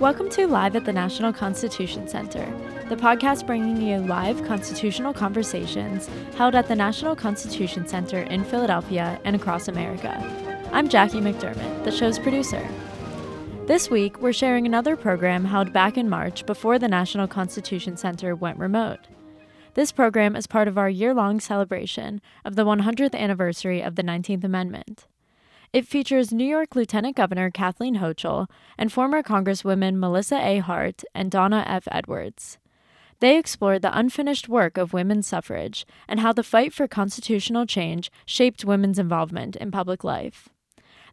[0.00, 2.46] Welcome to Live at the National Constitution Center,
[2.88, 9.20] the podcast bringing you live constitutional conversations held at the National Constitution Center in Philadelphia
[9.24, 10.16] and across America.
[10.72, 12.66] I'm Jackie McDermott, the show's producer.
[13.66, 18.34] This week, we're sharing another program held back in March before the National Constitution Center
[18.34, 19.00] went remote.
[19.74, 24.02] This program is part of our year long celebration of the 100th anniversary of the
[24.02, 25.08] 19th Amendment.
[25.72, 30.58] It features New York Lieutenant Governor Kathleen Hochul and former Congresswomen Melissa A.
[30.58, 31.86] Hart and Donna F.
[31.92, 32.58] Edwards.
[33.20, 38.10] They explored the unfinished work of women's suffrage and how the fight for constitutional change
[38.26, 40.48] shaped women's involvement in public life.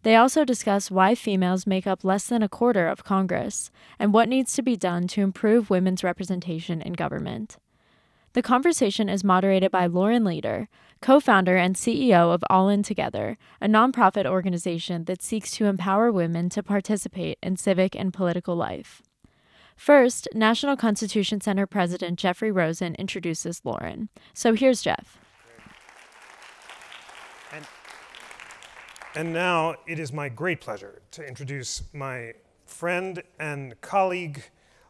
[0.01, 4.27] They also discuss why females make up less than a quarter of Congress and what
[4.27, 7.57] needs to be done to improve women's representation in government.
[8.37, 10.69] The conversation is moderated by Lauren Leader,
[11.01, 16.11] co founder and CEO of All In Together, a nonprofit organization that seeks to empower
[16.11, 19.01] women to participate in civic and political life.
[19.75, 24.09] First, National Constitution Center President Jeffrey Rosen introduces Lauren.
[24.35, 25.17] So here's Jeff.
[27.51, 27.65] And,
[29.15, 32.33] and now it is my great pleasure to introduce my
[32.67, 34.43] friend and colleague,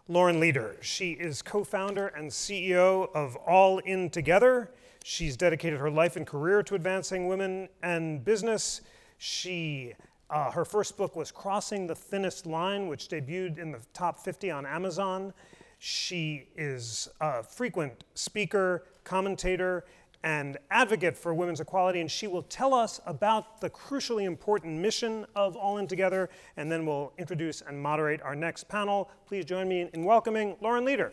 [0.09, 0.77] Lauren Leader.
[0.81, 4.72] She is co founder and CEO of All In Together.
[5.03, 8.81] She's dedicated her life and career to advancing women and business.
[9.17, 9.94] She,
[10.30, 14.50] uh, her first book was Crossing the Thinnest Line, which debuted in the top 50
[14.50, 15.33] on Amazon.
[15.80, 19.85] She is a frequent speaker, commentator,
[20.23, 25.26] and advocate for women's equality, and she will tell us about the crucially important mission
[25.36, 29.09] of All In Together, and then we'll introduce and moderate our next panel.
[29.26, 31.12] Please join me in welcoming Lauren Leader.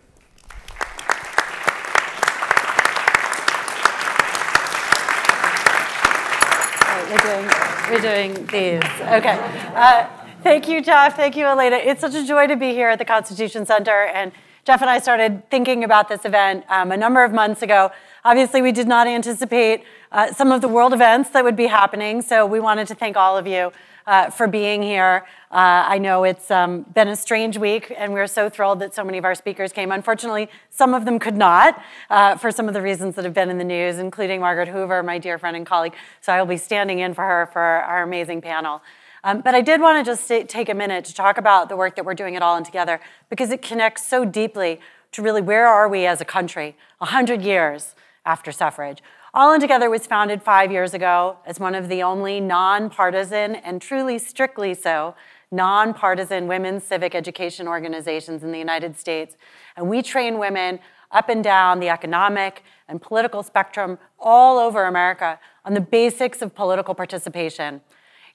[7.11, 7.51] we're doing,
[7.91, 8.83] we're doing these.
[9.01, 9.39] Okay.
[9.75, 10.09] Uh,
[10.43, 11.17] thank you, Jeff.
[11.17, 11.77] Thank you, Elena.
[11.77, 14.07] It's such a joy to be here at the Constitution Center.
[14.15, 14.33] And
[14.65, 17.91] Jeff and I started thinking about this event um, a number of months ago.
[18.25, 22.23] Obviously, we did not anticipate uh, some of the world events that would be happening,
[22.23, 23.73] so we wanted to thank all of you
[24.07, 25.27] uh, for being here.
[25.51, 29.05] Uh, I know it's um, been a strange week, and we're so thrilled that so
[29.05, 29.93] many of our speakers came.
[29.93, 31.79] Unfortunately, some of them could not
[32.09, 35.03] uh, for some of the reasons that have been in the news, including Margaret Hoover,
[35.03, 35.95] my dear friend and colleague.
[36.23, 38.81] So I will be standing in for her for our amazing panel.
[39.27, 41.97] Um, but I did want to just take a minute to talk about the work
[41.97, 44.81] that we're doing at All In Together because it connects so deeply
[45.13, 47.95] to really where are we as a country 100 years
[48.27, 49.03] after suffrage.
[49.33, 53.81] All In Together was founded five years ago as one of the only nonpartisan and
[53.81, 55.15] truly strictly so
[55.51, 59.37] nonpartisan women's civic education organizations in the United States.
[59.75, 60.81] And we train women
[61.11, 66.55] up and down the economic and political spectrum all over America on the basics of
[66.55, 67.81] political participation.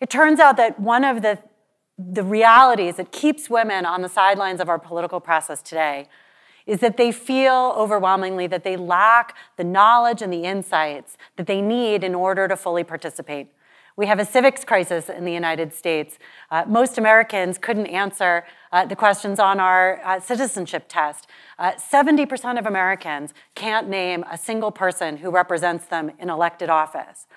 [0.01, 1.39] It turns out that one of the,
[1.97, 6.07] the realities that keeps women on the sidelines of our political process today
[6.65, 11.61] is that they feel overwhelmingly that they lack the knowledge and the insights that they
[11.61, 13.47] need in order to fully participate.
[13.97, 16.19] We have a civics crisis in the United States.
[16.49, 21.27] Uh, most Americans couldn't answer uh, the questions on our uh, citizenship test.
[21.59, 27.27] 70% uh, of Americans can't name a single person who represents them in elected office.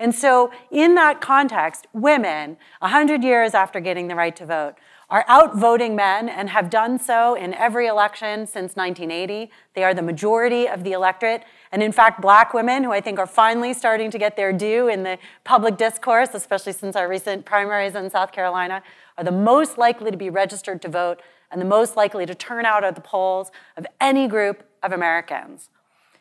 [0.00, 4.74] And so, in that context, women, 100 years after getting the right to vote,
[5.10, 9.50] are outvoting men and have done so in every election since 1980.
[9.74, 11.42] They are the majority of the electorate.
[11.70, 14.88] And in fact, black women, who I think are finally starting to get their due
[14.88, 18.82] in the public discourse, especially since our recent primaries in South Carolina,
[19.18, 22.64] are the most likely to be registered to vote and the most likely to turn
[22.64, 25.68] out at the polls of any group of Americans.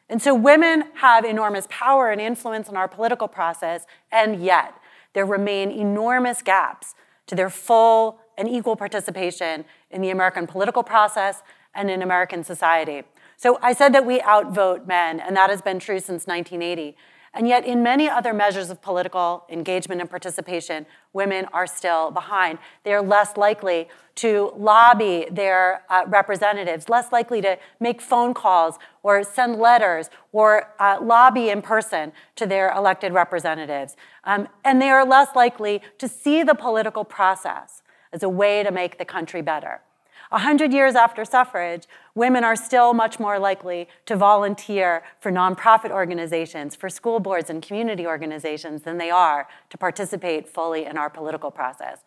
[0.10, 4.74] And so women have enormous power and influence in our political process, and yet
[5.14, 6.96] there remain enormous gaps
[7.28, 11.44] to their full and equal participation in the American political process
[11.76, 13.04] and in American society.
[13.38, 16.98] So I said that we outvote men, and that has been true since 1980.
[17.34, 22.58] And yet, in many other measures of political engagement and participation, women are still behind.
[22.84, 28.80] They are less likely to lobby their uh, representatives, less likely to make phone calls
[29.04, 33.96] or send letters or uh, lobby in person to their elected representatives.
[34.24, 38.72] Um, and they are less likely to see the political process as a way to
[38.72, 39.82] make the country better.
[40.32, 45.90] A hundred years after suffrage, women are still much more likely to volunteer for nonprofit
[45.90, 51.10] organizations, for school boards and community organizations than they are to participate fully in our
[51.10, 52.02] political process.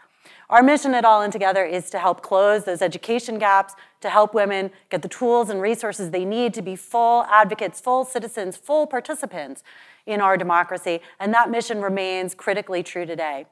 [0.51, 4.35] Our mission at All In Together is to help close those education gaps, to help
[4.35, 8.87] women get the tools and resources they need to be full advocates, full citizens, full
[8.87, 9.65] participants
[10.07, 13.47] in our democracy, and that mission remains critically true today.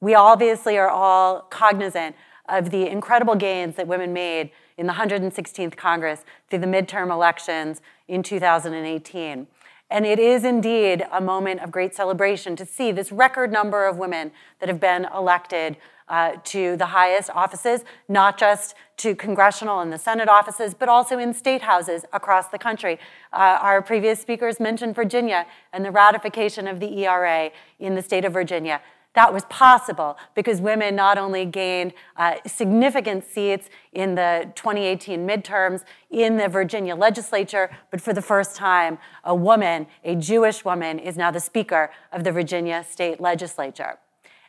[0.00, 2.16] We obviously are all cognizant
[2.48, 7.80] of the incredible gains that women made in the 116th Congress through the midterm elections
[8.08, 9.46] in 2018.
[9.90, 13.96] And it is indeed a moment of great celebration to see this record number of
[13.96, 15.76] women that have been elected
[16.08, 21.18] uh, to the highest offices, not just to congressional and the Senate offices, but also
[21.18, 22.98] in state houses across the country.
[23.32, 28.24] Uh, our previous speakers mentioned Virginia and the ratification of the ERA in the state
[28.24, 28.80] of Virginia.
[29.14, 35.84] That was possible because women not only gained uh, significant seats in the 2018 midterms
[36.10, 41.16] in the Virginia legislature, but for the first time, a woman, a Jewish woman, is
[41.16, 43.98] now the Speaker of the Virginia state legislature.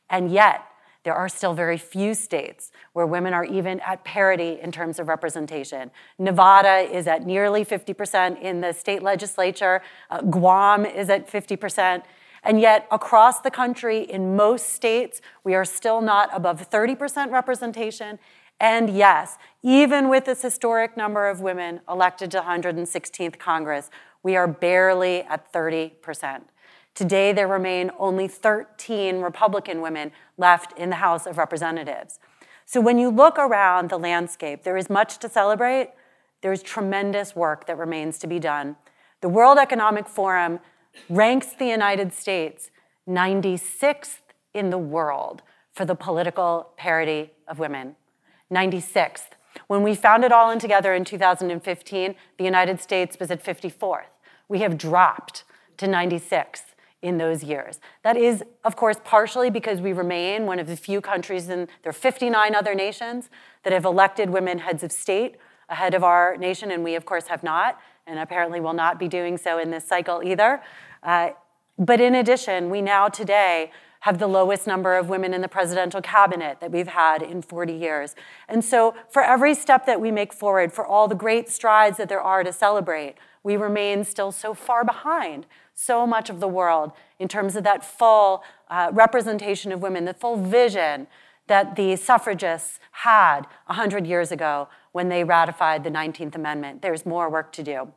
[0.09, 0.65] And yet,
[1.03, 5.07] there are still very few states where women are even at parity in terms of
[5.07, 5.91] representation.
[6.17, 12.01] Nevada is at nearly 50% in the state legislature, uh, Guam is at 50%.
[12.45, 18.19] And yet, across the country, in most states, we are still not above 30% representation.
[18.59, 23.89] And yes, even with this historic number of women elected to 116th Congress,
[24.21, 26.43] we are barely at 30%.
[26.93, 32.19] Today, there remain only 13 Republican women left in the House of Representatives.
[32.65, 35.89] So when you look around the landscape, there is much to celebrate.
[36.41, 38.77] There is tremendous work that remains to be done.
[39.21, 40.59] The World Economic Forum
[41.09, 42.71] ranks the United States
[43.07, 44.19] 96th
[44.53, 45.41] in the world
[45.73, 47.95] for the political parity of women.
[48.51, 49.31] 96th.
[49.67, 54.05] When we found it all in together in 2015, the United States was at 54th.
[54.47, 55.43] We have dropped
[55.77, 57.79] to 96th in those years.
[58.03, 61.89] That is, of course, partially because we remain one of the few countries, and there
[61.89, 63.29] are 59 other nations
[63.63, 65.35] that have elected women heads of state
[65.69, 69.07] ahead of our nation, and we, of course, have not, and apparently will not be
[69.07, 70.61] doing so in this cycle either.
[71.03, 71.29] Uh,
[71.77, 73.71] but in addition, we now today
[74.01, 77.73] have the lowest number of women in the presidential cabinet that we've had in 40
[77.73, 78.15] years.
[78.47, 82.07] And so, for every step that we make forward, for all the great strides that
[82.07, 86.91] there are to celebrate, we remain still so far behind so much of the world
[87.19, 91.07] in terms of that full uh, representation of women, the full vision
[91.47, 96.81] that the suffragists had 100 years ago when they ratified the 19th Amendment.
[96.81, 97.91] There's more work to do.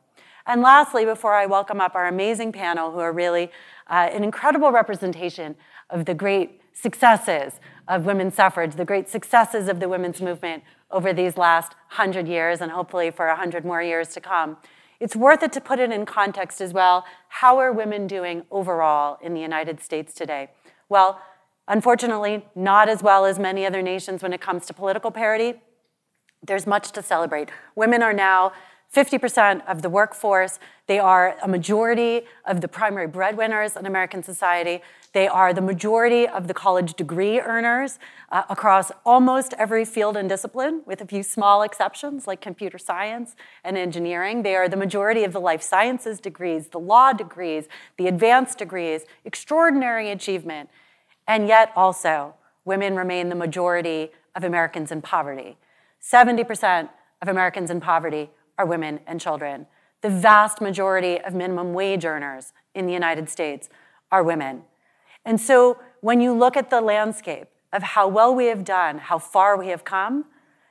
[0.45, 3.51] And lastly, before I welcome up our amazing panel, who are really
[3.89, 5.55] uh, an incredible representation
[5.89, 7.53] of the great successes
[7.87, 10.61] of women's suffrage, the great successes of the women's movement
[10.91, 14.57] over these last 100 years, and hopefully for 100 more years to come.
[14.99, 17.05] It's worth it to put it in context as well.
[17.29, 20.49] How are women doing overall in the United States today?
[20.89, 21.21] Well,
[21.65, 25.61] unfortunately, not as well as many other nations when it comes to political parity.
[26.43, 27.49] There's much to celebrate.
[27.75, 28.53] Women are now
[28.93, 30.57] 50% of the workforce.
[30.87, 34.81] They are a majority of the primary breadwinners in American society.
[35.13, 37.99] They are the majority of the college degree earners
[38.31, 43.35] uh, across almost every field and discipline, with a few small exceptions like computer science
[43.63, 44.41] and engineering.
[44.41, 49.03] They are the majority of the life sciences degrees, the law degrees, the advanced degrees,
[49.23, 50.69] extraordinary achievement.
[51.27, 52.33] And yet, also,
[52.65, 55.57] women remain the majority of Americans in poverty.
[56.01, 56.89] 70%
[57.21, 59.67] of Americans in poverty are women and children.
[60.01, 63.69] The vast majority of minimum wage earners in the United States
[64.11, 64.63] are women.
[65.25, 69.19] And so when you look at the landscape of how well we have done, how
[69.19, 70.25] far we have come,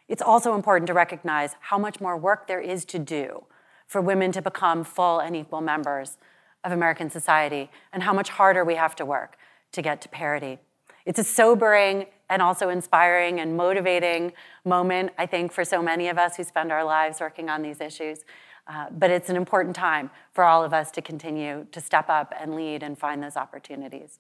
[0.09, 3.45] it's also important to recognize how much more work there is to do
[3.87, 6.17] for women to become full and equal members
[6.65, 9.37] of American society, and how much harder we have to work
[9.71, 10.59] to get to parity.
[11.07, 14.33] It's a sobering and also inspiring and motivating
[14.65, 17.81] moment, I think, for so many of us who spend our lives working on these
[17.81, 18.25] issues.
[18.69, 22.35] Uh, but it's an important time for all of us to continue to step up
[22.39, 24.19] and lead and find those opportunities.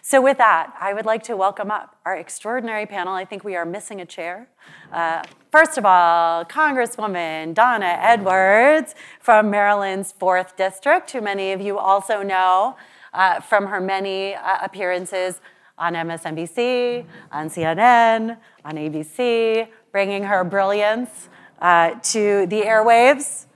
[0.00, 3.12] So, with that, I would like to welcome up our extraordinary panel.
[3.12, 4.48] I think we are missing a chair.
[4.90, 11.78] Uh, first of all, Congresswoman Donna Edwards from Maryland's 4th District, who many of you
[11.78, 12.76] also know
[13.12, 15.40] uh, from her many uh, appearances
[15.80, 21.28] on MSNBC, on CNN, on ABC, bringing her brilliance
[21.60, 23.46] uh, to the airwaves.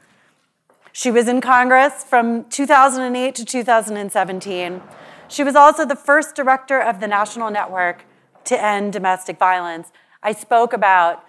[0.91, 4.83] She was in Congress from 2008 to 2017.
[5.29, 8.05] She was also the first director of the National Network
[8.45, 9.93] to End Domestic Violence.
[10.23, 11.25] I spoke about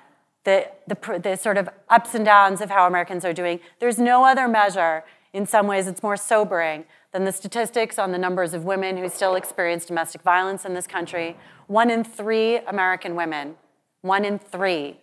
[0.46, 3.60] the, the, the, sort of ups and downs of how Americans are doing.
[3.80, 6.86] There's no other measure, in some ways, it's more sobering
[7.16, 10.86] than the statistics on the numbers of women who still experience domestic violence in this
[10.86, 11.38] country.
[11.68, 13.56] One in three American women,
[14.02, 15.00] one in three,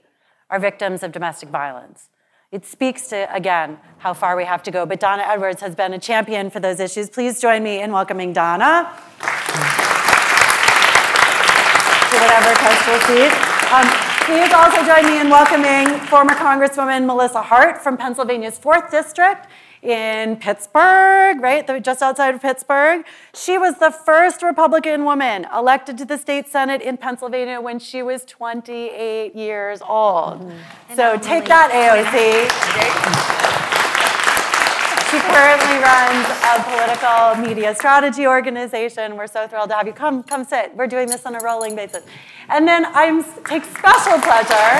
[0.50, 2.10] are victims of domestic violence.
[2.50, 4.84] It speaks to, again, how far we have to go.
[4.84, 7.08] But Donna Edwards has been a champion for those issues.
[7.08, 8.92] Please join me in welcoming Donna
[12.10, 13.32] to whatever coastal seat.
[13.72, 19.48] Um, Please also join me in welcoming former Congresswoman Melissa Hart from Pennsylvania's 4th District
[19.82, 21.82] in Pittsburgh, right?
[21.82, 23.04] Just outside of Pittsburgh.
[23.34, 28.02] She was the first Republican woman elected to the state Senate in Pennsylvania when she
[28.02, 30.40] was 28 years old.
[30.40, 30.94] Mm-hmm.
[30.94, 33.32] So take that, AOC.
[35.10, 39.16] She currently runs a political media strategy organization.
[39.16, 39.92] We're so thrilled to have you.
[39.92, 40.74] Come, come sit.
[40.74, 42.04] We're doing this on a rolling basis.
[42.48, 43.10] And then I
[43.44, 44.78] take special pleasure.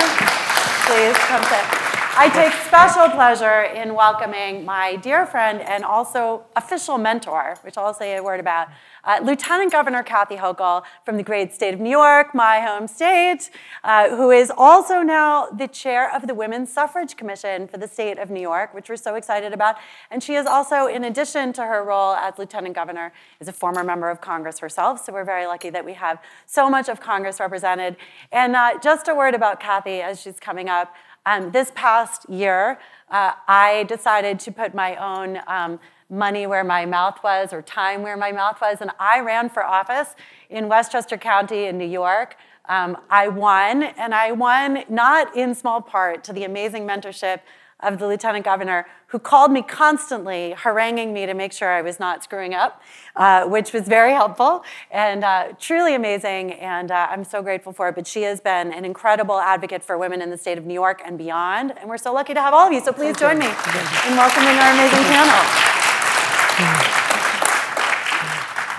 [0.87, 1.92] Please come sit.
[2.15, 7.91] I take special pleasure in welcoming my dear friend and also official mentor, which I'll
[7.91, 8.67] say a word about,
[9.03, 13.49] uh, Lieutenant Governor Kathy Hochul from the great state of New York, my home state,
[13.83, 18.19] uh, who is also now the chair of the Women's Suffrage Commission for the state
[18.19, 19.77] of New York, which we're so excited about.
[20.11, 23.83] And she is also, in addition to her role as Lieutenant Governor, is a former
[23.83, 25.03] member of Congress herself.
[25.03, 27.97] So we're very lucky that we have so much of Congress represented.
[28.31, 30.93] And uh, just a word about Kathy as she's coming up.
[31.25, 36.85] Um, this past year, uh, I decided to put my own um, money where my
[36.85, 40.15] mouth was or time where my mouth was, and I ran for office
[40.49, 42.35] in Westchester County in New York.
[42.67, 47.39] Um, I won, and I won not in small part to the amazing mentorship
[47.83, 51.99] of the lieutenant governor, who called me constantly, haranguing me to make sure I was
[51.99, 52.81] not screwing up,
[53.15, 56.53] uh, which was very helpful and uh, truly amazing.
[56.53, 57.95] And uh, I'm so grateful for it.
[57.95, 61.01] But she has been an incredible advocate for women in the state of New York
[61.05, 61.73] and beyond.
[61.77, 62.81] And we're so lucky to have all of you.
[62.81, 66.93] So please join me in welcoming our amazing panel.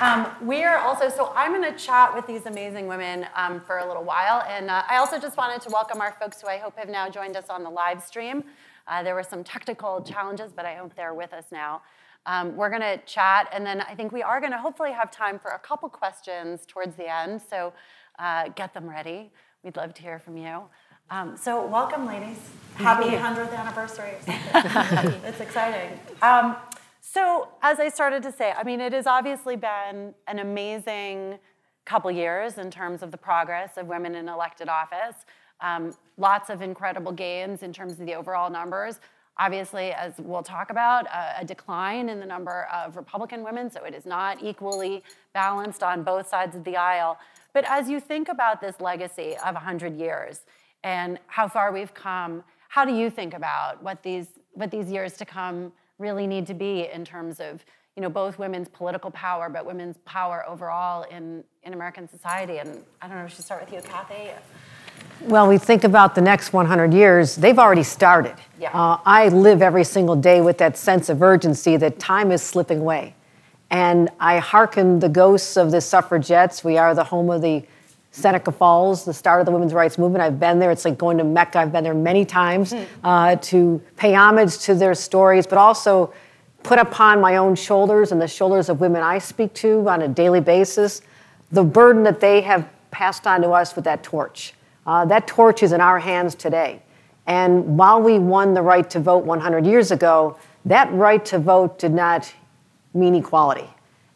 [0.00, 3.78] Um, we are also, so I'm going to chat with these amazing women um, for
[3.78, 4.44] a little while.
[4.48, 7.08] And uh, I also just wanted to welcome our folks who I hope have now
[7.08, 8.44] joined us on the live stream.
[8.86, 11.82] Uh, there were some technical challenges, but I hope they're with us now.
[12.26, 15.10] Um, we're going to chat, and then I think we are going to hopefully have
[15.10, 17.42] time for a couple questions towards the end.
[17.50, 17.72] So
[18.18, 19.30] uh, get them ready.
[19.62, 20.62] We'd love to hear from you.
[21.10, 22.38] Um, so welcome, ladies.
[22.76, 24.12] Happy 100th anniversary.
[25.24, 25.98] it's exciting.
[26.22, 26.56] Um,
[27.00, 31.38] so as I started to say, I mean, it has obviously been an amazing
[31.84, 35.26] couple years in terms of the progress of women in elected office.
[35.60, 39.00] Um, lots of incredible gains in terms of the overall numbers.
[39.36, 43.82] Obviously, as we'll talk about, a, a, decline in the number of Republican women, so
[43.84, 45.02] it is not equally
[45.32, 47.18] balanced on both sides of the aisle.
[47.52, 50.42] But as you think about this legacy of 100 years
[50.84, 55.14] and how far we've come, how do you think about what these, what these years
[55.16, 57.64] to come really need to be in terms of
[57.96, 62.58] you know, both women's political power, but women's power overall in, in American society?
[62.58, 64.30] And I don't know, should start with you, Kathy.
[65.26, 68.34] Well, we think about the next 100 years, they've already started.
[68.58, 68.70] Yeah.
[68.70, 72.80] Uh, I live every single day with that sense of urgency that time is slipping
[72.80, 73.14] away.
[73.70, 76.62] And I hearken the ghosts of the suffragettes.
[76.62, 77.64] We are the home of the
[78.10, 80.22] Seneca Falls, the start of the women's rights movement.
[80.22, 80.70] I've been there.
[80.70, 81.58] It's like going to Mecca.
[81.58, 82.86] I've been there many times mm.
[83.02, 86.12] uh, to pay homage to their stories, but also
[86.62, 90.08] put upon my own shoulders and the shoulders of women I speak to on a
[90.08, 91.02] daily basis
[91.50, 94.54] the burden that they have passed on to us with that torch.
[94.86, 96.82] Uh, that torch is in our hands today.
[97.26, 100.36] And while we won the right to vote 100 years ago,
[100.66, 102.32] that right to vote did not
[102.92, 103.68] mean equality.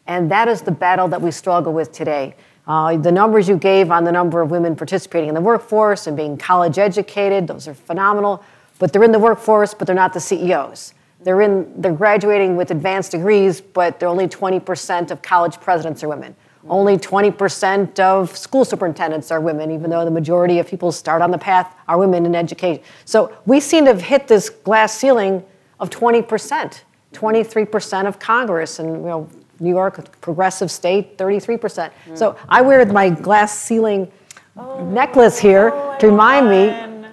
[0.07, 2.35] And that is the battle that we struggle with today.
[2.67, 6.15] Uh, the numbers you gave on the number of women participating in the workforce and
[6.15, 8.43] being college educated, those are phenomenal.
[8.77, 10.93] But they're in the workforce, but they're not the CEOs.
[11.21, 16.07] They're, in, they're graduating with advanced degrees, but they're only 20% of college presidents are
[16.07, 16.35] women.
[16.67, 21.31] Only 20% of school superintendents are women, even though the majority of people start on
[21.31, 22.83] the path are women in education.
[23.05, 25.43] So we seem to have hit this glass ceiling
[25.79, 26.81] of 20%,
[27.13, 29.29] 23% of Congress, and you know,
[29.61, 31.59] New York, progressive state, 33%.
[31.59, 32.17] Mm.
[32.17, 34.11] So I wear my glass ceiling
[34.57, 36.69] oh, necklace here oh, to remind me.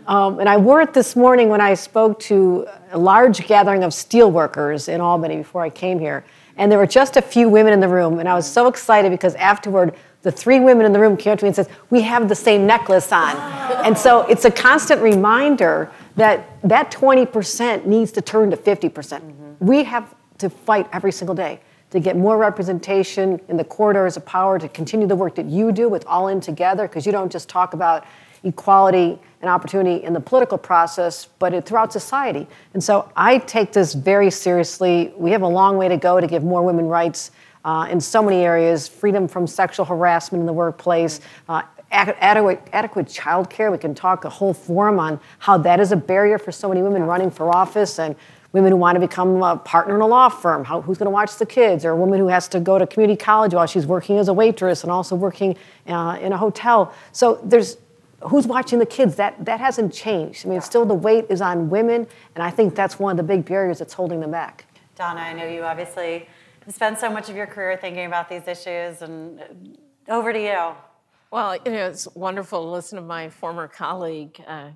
[0.06, 3.92] Um, and I wore it this morning when I spoke to a large gathering of
[3.92, 6.24] steelworkers in Albany before I came here
[6.56, 9.10] and there were just a few women in the room, and I was so excited
[9.10, 12.02] because afterward, the three women in the room came up to me and says, "We
[12.02, 13.36] have the same necklace on,"
[13.84, 18.94] and so it's a constant reminder that that 20% needs to turn to 50%.
[18.94, 21.60] percent mm hmm We have to fight every single day
[21.90, 25.72] to get more representation in the corridors of power, to continue the work that you
[25.72, 28.04] do with All In Together, because you don't just talk about
[28.44, 32.46] equality opportunity in the political process, but throughout society.
[32.74, 35.12] And so I take this very seriously.
[35.16, 37.30] We have a long way to go to give more women rights
[37.64, 41.20] uh, in so many areas freedom from sexual harassment in the workplace.
[41.48, 43.70] Uh, adequate, adequate child care.
[43.70, 46.82] We can talk a whole forum on how that is a barrier for so many
[46.82, 48.16] women running for office and
[48.52, 50.64] women who want to become a partner in a law firm.
[50.64, 51.84] How, who's going to watch the kids?
[51.84, 54.32] Or a woman who has to go to community college while she's working as a
[54.32, 56.94] waitress and also working uh, in a hotel.
[57.12, 57.76] So there's
[58.28, 59.16] who's watching the kids?
[59.16, 60.46] That, that hasn't changed.
[60.46, 63.22] I mean, still the weight is on women, and I think that's one of the
[63.22, 64.64] big barriers that's holding them back.
[64.96, 66.28] Donna, I know you obviously
[66.68, 69.78] spend so much of your career thinking about these issues, and
[70.08, 70.74] over to you.
[71.30, 74.70] Well, you know, it's wonderful to listen to my former colleague, uh,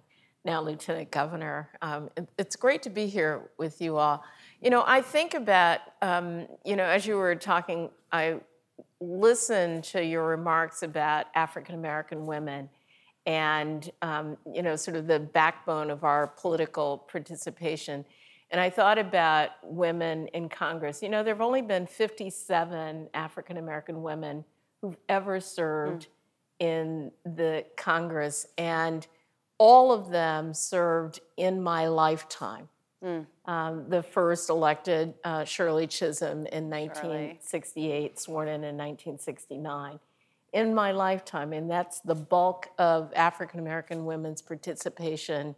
[0.45, 1.69] now Lieutenant Governor.
[1.81, 4.25] Um, it's great to be here with you all.
[4.61, 8.41] You know, I think about, um, you know, as you were talking, I
[9.01, 12.69] listened to your remarks about African American women
[13.31, 18.05] and, um, you know, sort of the backbone of our political participation.
[18.51, 21.01] And I thought about women in Congress.
[21.01, 24.45] You know, there have only been 57 African American women
[24.83, 26.09] who've ever served
[26.61, 26.67] mm.
[26.67, 29.07] in the Congress, and
[29.59, 32.69] all of them served in my lifetime.
[33.05, 33.27] Mm.
[33.45, 40.01] Um, the first elected uh, Shirley Chisholm in 1968, sworn in in 1969.
[40.53, 45.55] In my lifetime, and that's the bulk of African American women's participation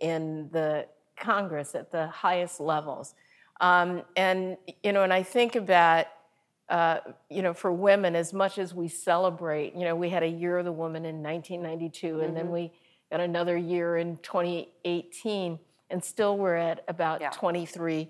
[0.00, 3.14] in the Congress at the highest levels.
[3.60, 6.06] Um, and, you know, and I think about,
[6.68, 6.98] uh,
[7.30, 10.58] you know, for women, as much as we celebrate, you know, we had a Year
[10.58, 12.24] of the Woman in 1992, mm-hmm.
[12.24, 12.52] and then mm-hmm.
[12.52, 12.72] we
[13.10, 15.58] got another year in 2018,
[15.90, 17.30] and still we're at about yeah.
[17.30, 18.08] 23%.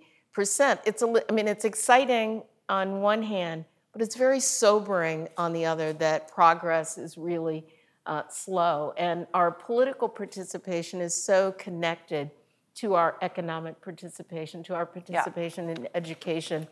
[0.85, 5.65] It's a, I mean, it's exciting on one hand, but it's very sobering on the
[5.65, 7.65] other that progress is really
[8.05, 8.93] uh, slow.
[8.99, 12.31] And our political participation is so connected
[12.75, 15.75] to our economic participation, to our participation yeah.
[15.77, 16.69] in education.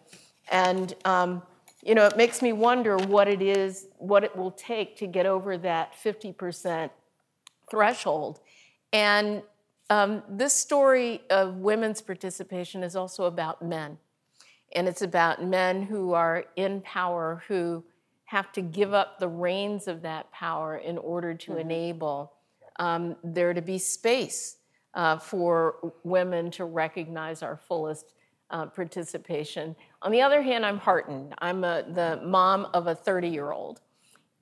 [0.52, 1.43] And, um,
[1.83, 5.25] you know, it makes me wonder what it is, what it will take to get
[5.25, 6.90] over that 50%
[7.71, 8.40] threshold.
[8.93, 9.40] And
[9.88, 13.97] um, this story of women's participation is also about men.
[14.75, 17.85] And it's about men who are in power, who
[18.25, 21.61] have to give up the reins of that power in order to mm-hmm.
[21.61, 22.33] enable
[22.78, 24.57] um, there to be space
[24.95, 28.14] uh, for women to recognize our fullest
[28.51, 29.75] uh, participation.
[30.03, 31.35] On the other hand, I'm heartened.
[31.38, 33.81] I'm a, the mom of a 30 year old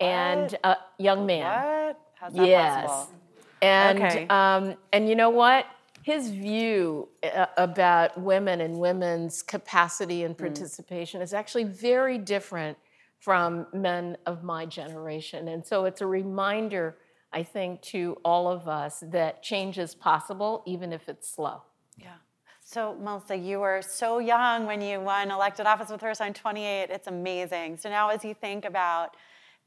[0.00, 1.86] and a young man.
[1.86, 2.00] What?
[2.14, 2.86] How's that yes.
[2.86, 3.14] possible?
[3.62, 4.26] And, okay.
[4.28, 5.66] um, and you know what?
[6.02, 10.38] His view uh, about women and women's capacity and mm.
[10.38, 11.24] participation mm.
[11.24, 12.76] is actually very different
[13.18, 15.48] from men of my generation.
[15.48, 16.96] And so it's a reminder
[17.32, 21.62] I think, to all of us that change is possible, even if it's slow.
[21.96, 22.14] Yeah.
[22.60, 26.90] So, Melissa, you were so young when you won elected office with her son, 28.
[26.90, 27.78] It's amazing.
[27.78, 29.16] So, now as you think about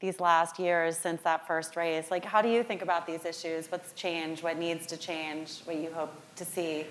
[0.00, 3.70] these last years since that first race, like how do you think about these issues?
[3.70, 4.42] What's changed?
[4.42, 5.60] What needs to change?
[5.64, 6.86] What you hope to see?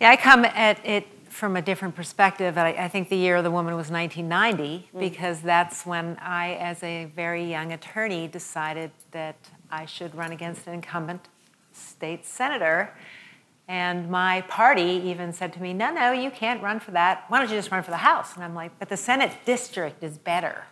[0.00, 2.56] Yeah, I come at it from a different perspective.
[2.56, 5.00] I, I think the year of the woman was 1990 mm.
[5.00, 9.36] because that's when I, as a very young attorney, decided that
[9.70, 11.28] I should run against an incumbent
[11.72, 12.94] state senator.
[13.66, 17.24] And my party even said to me, No, no, you can't run for that.
[17.28, 18.34] Why don't you just run for the House?
[18.34, 20.64] And I'm like, But the Senate district is better.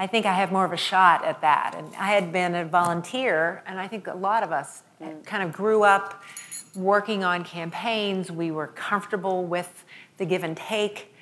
[0.00, 1.74] I think I have more of a shot at that.
[1.76, 4.82] And I had been a volunteer, and I think a lot of us
[5.26, 6.22] kind of grew up
[6.74, 8.30] working on campaigns.
[8.30, 9.84] We were comfortable with
[10.16, 11.14] the give and take.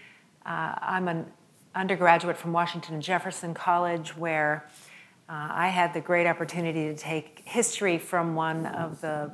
[0.46, 1.26] Uh, I'm an
[1.74, 4.68] undergraduate from Washington and Jefferson College, where
[5.28, 9.32] uh, I had the great opportunity to take history from one of the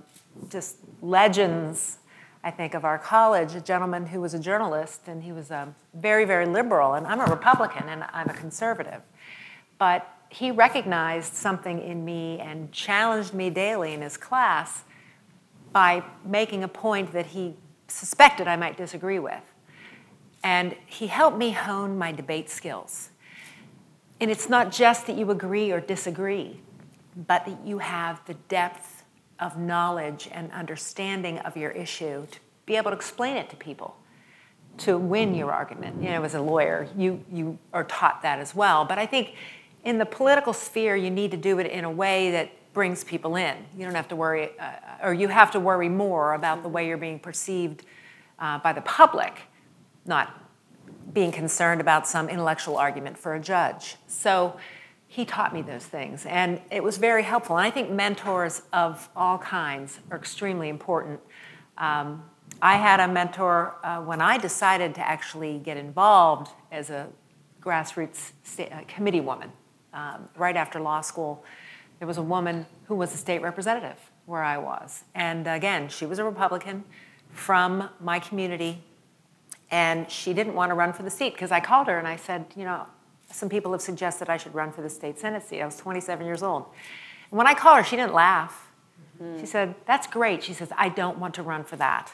[0.48, 1.98] just legends,
[2.42, 5.74] I think, of our college, a gentleman who was a journalist, and he was um,
[5.92, 6.94] very, very liberal.
[6.94, 9.02] And I'm a Republican and I'm a conservative.
[9.78, 14.82] But he recognized something in me and challenged me daily in his class
[15.72, 17.54] by making a point that he
[17.88, 19.42] suspected I might disagree with.
[20.42, 23.10] And he helped me hone my debate skills.
[24.20, 26.60] And it's not just that you agree or disagree,
[27.16, 29.04] but that you have the depth
[29.40, 33.96] of knowledge and understanding of your issue to be able to explain it to people
[34.78, 36.02] to win your argument.
[36.02, 38.84] You know, as a lawyer, you, you are taught that as well.
[38.84, 39.34] But I think
[39.84, 43.36] in the political sphere, you need to do it in a way that brings people
[43.36, 43.56] in.
[43.76, 46.88] You don't have to worry, uh, or you have to worry more about the way
[46.88, 47.84] you're being perceived
[48.38, 49.42] uh, by the public,
[50.06, 50.40] not
[51.12, 53.96] being concerned about some intellectual argument for a judge.
[54.08, 54.56] So
[55.06, 57.56] he taught me those things, and it was very helpful.
[57.56, 61.20] And I think mentors of all kinds are extremely important.
[61.78, 62.24] Um,
[62.60, 67.08] I had a mentor uh, when I decided to actually get involved as a
[67.60, 69.52] grassroots sta- uh, committee woman.
[69.94, 71.44] Um, right after law school,
[71.98, 75.04] there was a woman who was a state representative where I was.
[75.14, 76.84] And again, she was a Republican
[77.32, 78.82] from my community
[79.70, 82.16] and she didn't want to run for the seat because I called her and I
[82.16, 82.86] said, you know,
[83.30, 85.60] some people have suggested I should run for the state Senate seat.
[85.60, 86.66] I was 27 years old.
[87.30, 88.70] And when I called her, she didn't laugh.
[89.20, 89.40] Mm-hmm.
[89.40, 90.42] She said, That's great.
[90.42, 92.12] She says, I don't want to run for that.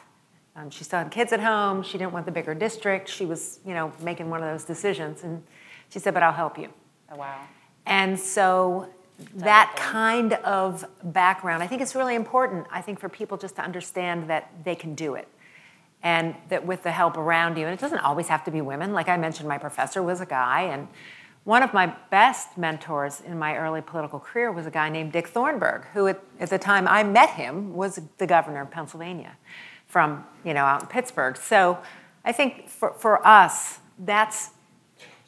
[0.56, 1.82] Um, she still had kids at home.
[1.82, 3.08] She didn't want the bigger district.
[3.08, 5.22] She was, you know, making one of those decisions.
[5.22, 5.42] And
[5.90, 6.68] she said, But I'll help you.
[7.12, 7.40] Oh, wow.
[7.86, 8.88] And so
[9.34, 13.62] that kind of background, I think it's really important, I think, for people just to
[13.62, 15.28] understand that they can do it.
[16.02, 18.94] And that with the help around you, and it doesn't always have to be women.
[18.94, 20.88] Like I mentioned, my professor was a guy, and
[21.44, 25.28] one of my best mentors in my early political career was a guy named Dick
[25.28, 29.36] Thornburgh, who at, at the time I met him was the governor of Pennsylvania
[29.86, 31.36] from, you know, out in Pittsburgh.
[31.36, 31.78] So
[32.24, 34.50] I think for, for us, that's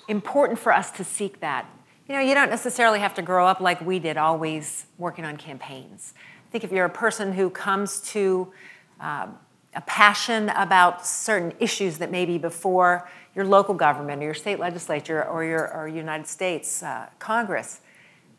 [0.08, 1.66] important for us to seek that
[2.08, 5.36] you know, you don't necessarily have to grow up like we did, always working on
[5.36, 6.14] campaigns.
[6.16, 8.52] I think if you're a person who comes to
[9.00, 9.28] uh,
[9.74, 14.58] a passion about certain issues that may be before your local government or your state
[14.58, 17.80] legislature or your or United States uh, Congress,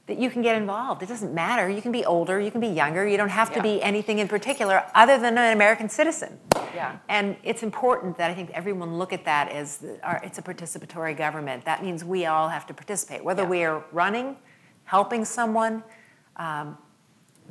[0.05, 1.01] that you can get involved.
[1.01, 1.69] It doesn't matter.
[1.69, 3.07] You can be older, you can be younger.
[3.07, 3.75] You don't have to yeah.
[3.75, 6.39] be anything in particular other than an American citizen.
[6.75, 6.97] Yeah.
[7.07, 11.15] And it's important that I think everyone look at that as our, it's a participatory
[11.15, 11.63] government.
[11.63, 13.49] That means we all have to participate, whether yeah.
[13.49, 14.35] we are running,
[14.83, 15.83] helping someone,
[16.35, 16.77] um,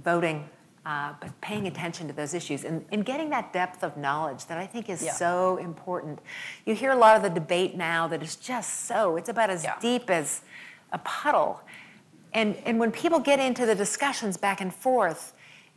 [0.05, 0.49] voting,
[0.85, 4.59] uh, but paying attention to those issues and, and, getting that depth of knowledge that
[4.59, 5.12] I think is yeah.
[5.12, 6.19] so important.
[6.67, 9.65] You hear a lot of the debate now that is just so, it's about as
[9.81, 10.41] deep as
[10.91, 11.61] a puddle.
[12.35, 15.35] And, and when people get into the discussions back and forth,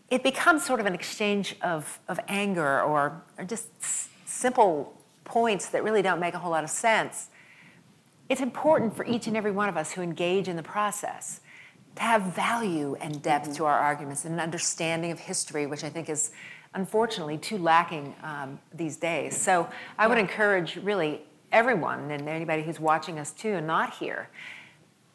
[0.10, 5.70] it becomes sort of an exchange of, of anger or, or just s- simple points
[5.70, 7.30] that really don't make a whole lot of sense.
[8.30, 11.42] It's important for each and every one of us who engage in the process
[11.96, 13.56] to have value and depth mm-hmm.
[13.56, 16.32] to our arguments and an understanding of history, which I think is
[16.74, 19.40] unfortunately too lacking um, these days.
[19.40, 24.30] So I would encourage really everyone and anybody who's watching us too and not here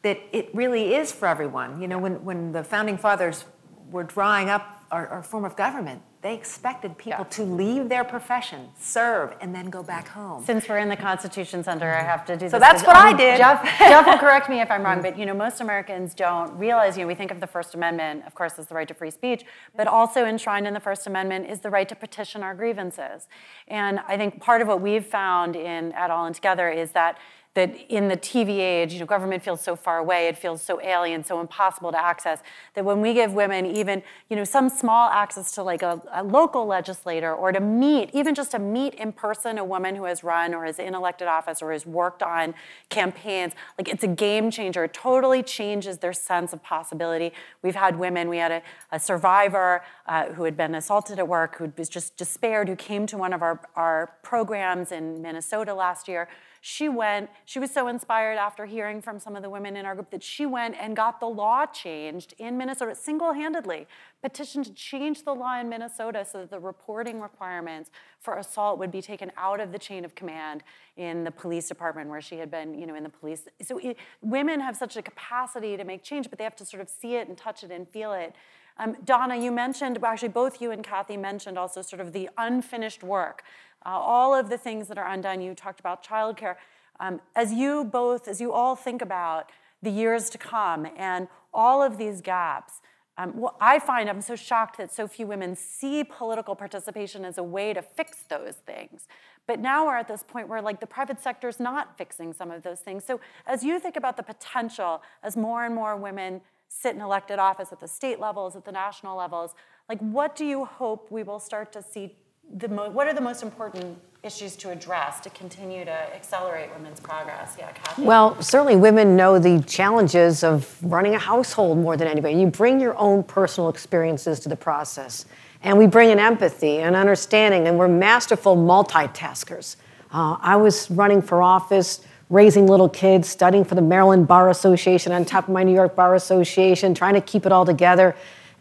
[0.02, 1.80] that it really is for everyone.
[1.80, 3.44] You know, when, when the founding fathers
[3.90, 7.36] were drawing up our, our form of government, they expected people yeah.
[7.36, 10.44] to leave their profession, serve, and then go back home.
[10.44, 12.52] Since we're in the Constitution Center, I have to do so this.
[12.52, 13.38] So that's what I did.
[13.38, 16.98] Jeff, Jeff will correct me if I'm wrong, but you know, most Americans don't realize.
[16.98, 19.10] You know, we think of the First Amendment, of course, as the right to free
[19.10, 23.26] speech, but also enshrined in the First Amendment is the right to petition our grievances.
[23.68, 27.16] And I think part of what we've found in at All In Together is that
[27.54, 30.80] that in the TV age, you know, government feels so far away, it feels so
[30.80, 32.40] alien, so impossible to access,
[32.74, 36.22] that when we give women even, you know, some small access to like a, a
[36.22, 40.22] local legislator or to meet, even just to meet in person a woman who has
[40.22, 42.54] run or is in elected office or has worked on
[42.88, 44.84] campaigns, like it's a game changer.
[44.84, 47.32] It totally changes their sense of possibility.
[47.62, 51.56] We've had women, we had a, a survivor uh, who had been assaulted at work,
[51.56, 56.06] who was just despaired, who came to one of our, our programs in Minnesota last
[56.06, 56.28] year
[56.62, 59.94] she went, she was so inspired after hearing from some of the women in our
[59.94, 63.86] group that she went and got the law changed in Minnesota single handedly,
[64.22, 68.90] petitioned to change the law in Minnesota so that the reporting requirements for assault would
[68.90, 70.62] be taken out of the chain of command
[70.98, 73.48] in the police department where she had been, you know, in the police.
[73.62, 76.82] So it, women have such a capacity to make change, but they have to sort
[76.82, 78.34] of see it and touch it and feel it.
[78.78, 83.02] Um, Donna, you mentioned, actually, both you and Kathy mentioned also sort of the unfinished
[83.02, 83.42] work
[83.84, 85.40] uh, all of the things that are undone.
[85.40, 86.56] You talked about childcare.
[86.98, 89.50] Um, as you both, as you all think about
[89.82, 92.80] the years to come and all of these gaps,
[93.16, 97.38] um, well, I find I'm so shocked that so few women see political participation as
[97.38, 99.08] a way to fix those things.
[99.46, 102.50] But now we're at this point where like the private sector is not fixing some
[102.50, 103.04] of those things.
[103.04, 107.38] So as you think about the potential, as more and more women sit in elected
[107.40, 109.54] office at the state levels, at the national levels,
[109.88, 112.16] like what do you hope we will start to see
[112.56, 117.00] the mo- what are the most important issues to address to continue to accelerate women's
[117.00, 117.56] progress?
[117.58, 118.04] Yeah, Kathy.
[118.04, 122.34] Well, certainly women know the challenges of running a household more than anybody.
[122.34, 125.26] You bring your own personal experiences to the process,
[125.62, 129.76] and we bring an empathy and understanding, and we're masterful multitaskers.
[130.12, 132.00] Uh, I was running for office,
[132.30, 135.96] raising little kids, studying for the Maryland Bar Association on top of my New York
[135.96, 138.14] Bar Association, trying to keep it all together.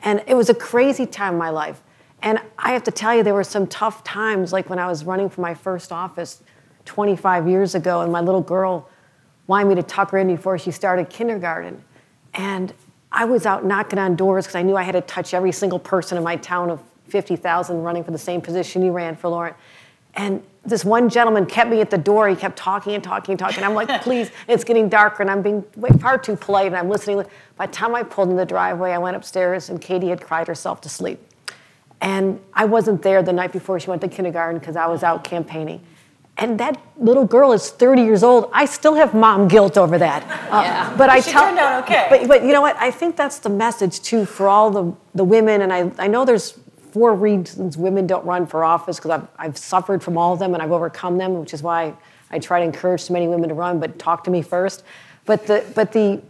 [0.04, 1.82] And it was a crazy time in my life.
[2.22, 5.06] And I have to tell you, there were some tough times, like when I was
[5.06, 6.42] running for my first office
[6.86, 8.90] 25 years ago, and my little girl
[9.48, 11.84] wanted me to tuck her in before she started kindergarten.
[12.34, 12.74] And
[13.12, 15.80] I was out knocking on doors because I knew I had to touch every single
[15.80, 19.54] person in my town of 50,000 running for the same position he ran for Lauren.
[20.16, 22.28] And this one gentleman kept me at the door.
[22.30, 23.64] He kept talking and talking and talking.
[23.64, 25.22] I'm like, please, it's getting darker.
[25.24, 27.26] And I'm being way far too polite and I'm listening.
[27.58, 30.48] By the time I pulled in the driveway, I went upstairs and Katie had cried
[30.48, 31.20] herself to sleep.
[32.02, 35.24] And I wasn't there the night before she went to kindergarten because I was out
[35.24, 35.82] campaigning.
[36.38, 38.50] and that little girl is 30 years old.
[38.54, 40.24] I still have mom guilt over that.
[40.50, 40.96] Uh, Yeah.
[40.98, 42.08] But I She tell, turned out okay.
[42.10, 42.78] But, but you know what?
[42.80, 45.62] I think that's the message too for all the, the women.
[45.62, 46.58] And I, I know there's
[46.92, 50.54] four reasons women don't run for office because I've, I've suffered from all of them
[50.54, 51.94] and I've overcome them, which is why
[52.32, 54.84] I try to encourage so many women to run, but talk to me first.
[55.26, 56.22] But the, but the,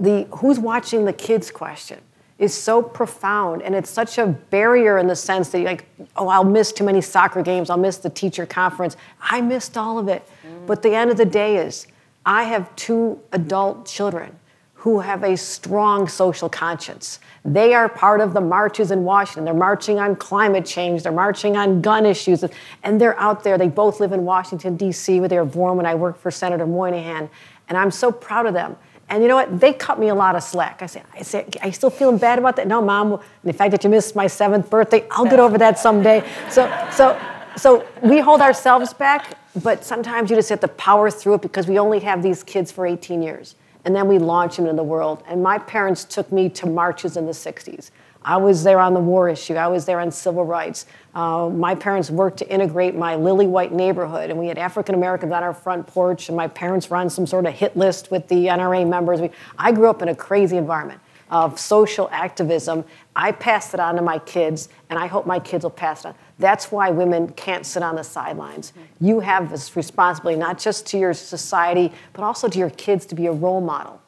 [0.00, 2.00] the who's watching the kids question
[2.38, 6.26] is so profound and it's such a barrier in the sense that you like oh
[6.26, 8.96] i'll miss too many soccer games i'll miss the teacher conference.
[9.20, 10.28] I missed all of it.
[10.44, 10.66] Mm.
[10.66, 11.86] But the end of the day is
[12.26, 14.36] i have two adult children
[14.84, 19.54] who have a strong social conscience they are part of the marches in washington they're
[19.54, 22.44] marching on climate change they're marching on gun issues
[22.82, 25.86] and they're out there they both live in washington d.c where they were born when
[25.86, 27.30] i worked for senator moynihan
[27.68, 28.76] and i'm so proud of them
[29.08, 29.60] and you know what?
[29.60, 30.80] They cut me a lot of slack.
[30.80, 32.66] I say, I say, are you still feeling bad about that?
[32.66, 33.20] No, mom.
[33.42, 36.26] The fact that you missed my seventh birthday, I'll get over that someday.
[36.48, 37.20] So, so,
[37.54, 41.68] so we hold ourselves back, but sometimes you just have to power through it because
[41.68, 44.82] we only have these kids for 18 years, and then we launch him into the
[44.82, 45.22] world.
[45.26, 47.90] And my parents took me to marches in the 60s.
[48.24, 49.54] I was there on the war issue.
[49.54, 50.86] I was there on civil rights.
[51.14, 55.32] Uh, my parents worked to integrate my lily white neighborhood, and we had African Americans
[55.32, 58.26] on our front porch, and my parents were on some sort of hit list with
[58.28, 59.20] the NRA members.
[59.20, 62.84] We, I grew up in a crazy environment of social activism.
[63.14, 66.08] I passed it on to my kids, and I hope my kids will pass it
[66.08, 66.14] on.
[66.38, 68.72] That's why women can't sit on the sidelines.
[69.00, 73.14] You have this responsibility, not just to your society, but also to your kids to
[73.14, 74.00] be a role model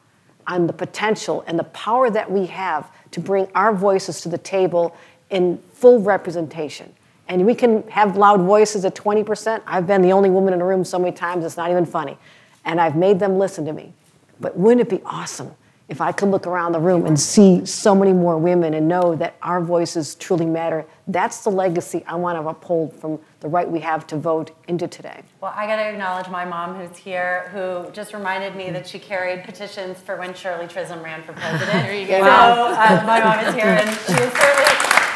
[0.45, 4.37] on the potential and the power that we have to bring our voices to the
[4.37, 4.95] table
[5.29, 6.93] in full representation.
[7.29, 9.61] And we can have loud voices at 20%.
[9.65, 12.17] I've been the only woman in a room so many times, it's not even funny.
[12.63, 13.93] And I've made them listen to me.
[14.39, 15.53] But wouldn't it be awesome
[15.89, 19.15] if I could look around the room and see so many more women and know
[19.15, 20.85] that our voices truly matter?
[21.07, 24.87] That's the legacy I want to uphold from the right we have to vote into
[24.87, 25.23] today.
[25.39, 28.99] Well, I got to acknowledge my mom who's here, who just reminded me that she
[28.99, 31.71] carried petitions for when Shirley Chisholm ran for president.
[31.71, 32.19] there you go.
[32.19, 34.75] So uh, my mom is here, and she is certainly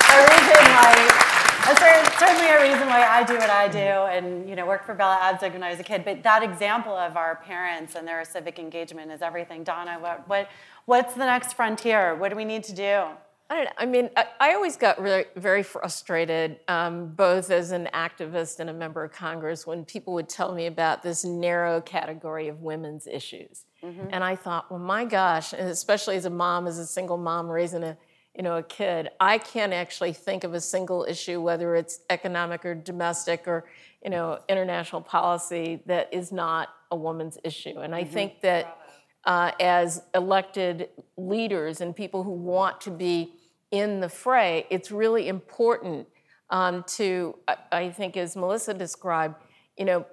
[0.09, 1.40] a reason why.
[1.75, 4.93] Cer- Certainly a reason why I do what I do, and you know, worked for
[4.93, 6.05] Bella Abzug when I was a kid.
[6.05, 9.63] But that example of our parents and their civic engagement is everything.
[9.63, 10.49] Donna, what, what,
[10.85, 12.15] what's the next frontier?
[12.15, 13.03] What do we need to do?
[13.49, 13.71] I don't know.
[13.77, 18.69] I mean, I, I always got really, very frustrated, um, both as an activist and
[18.69, 23.07] a member of Congress, when people would tell me about this narrow category of women's
[23.07, 23.65] issues.
[24.11, 27.49] And I thought, well, my gosh, and especially as a mom, as a single mom
[27.49, 27.97] raising a,
[28.35, 32.65] you know, a kid, I can't actually think of a single issue, whether it's economic
[32.65, 33.65] or domestic or,
[34.03, 37.79] you know, international policy, that is not a woman's issue.
[37.79, 38.77] And I think that
[39.25, 43.33] uh, as elected leaders and people who want to be
[43.71, 46.07] in the fray, it's really important
[46.49, 49.35] um, to, I- I think, as Melissa described,
[49.77, 50.05] you know,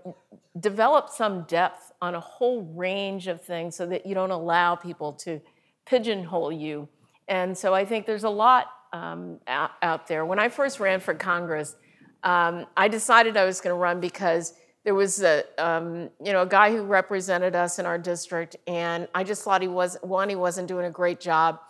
[0.58, 5.12] develop some depth on a whole range of things so that you don't allow people
[5.14, 5.40] to
[5.86, 6.88] pigeonhole you.
[7.28, 10.24] And so I think there's a lot um, out, out there.
[10.24, 11.76] When I first ran for Congress,
[12.24, 16.42] um, I decided I was going to run because there was a um, you know
[16.42, 20.28] a guy who represented us in our district, and I just thought he was one
[20.28, 21.60] he wasn't doing a great job,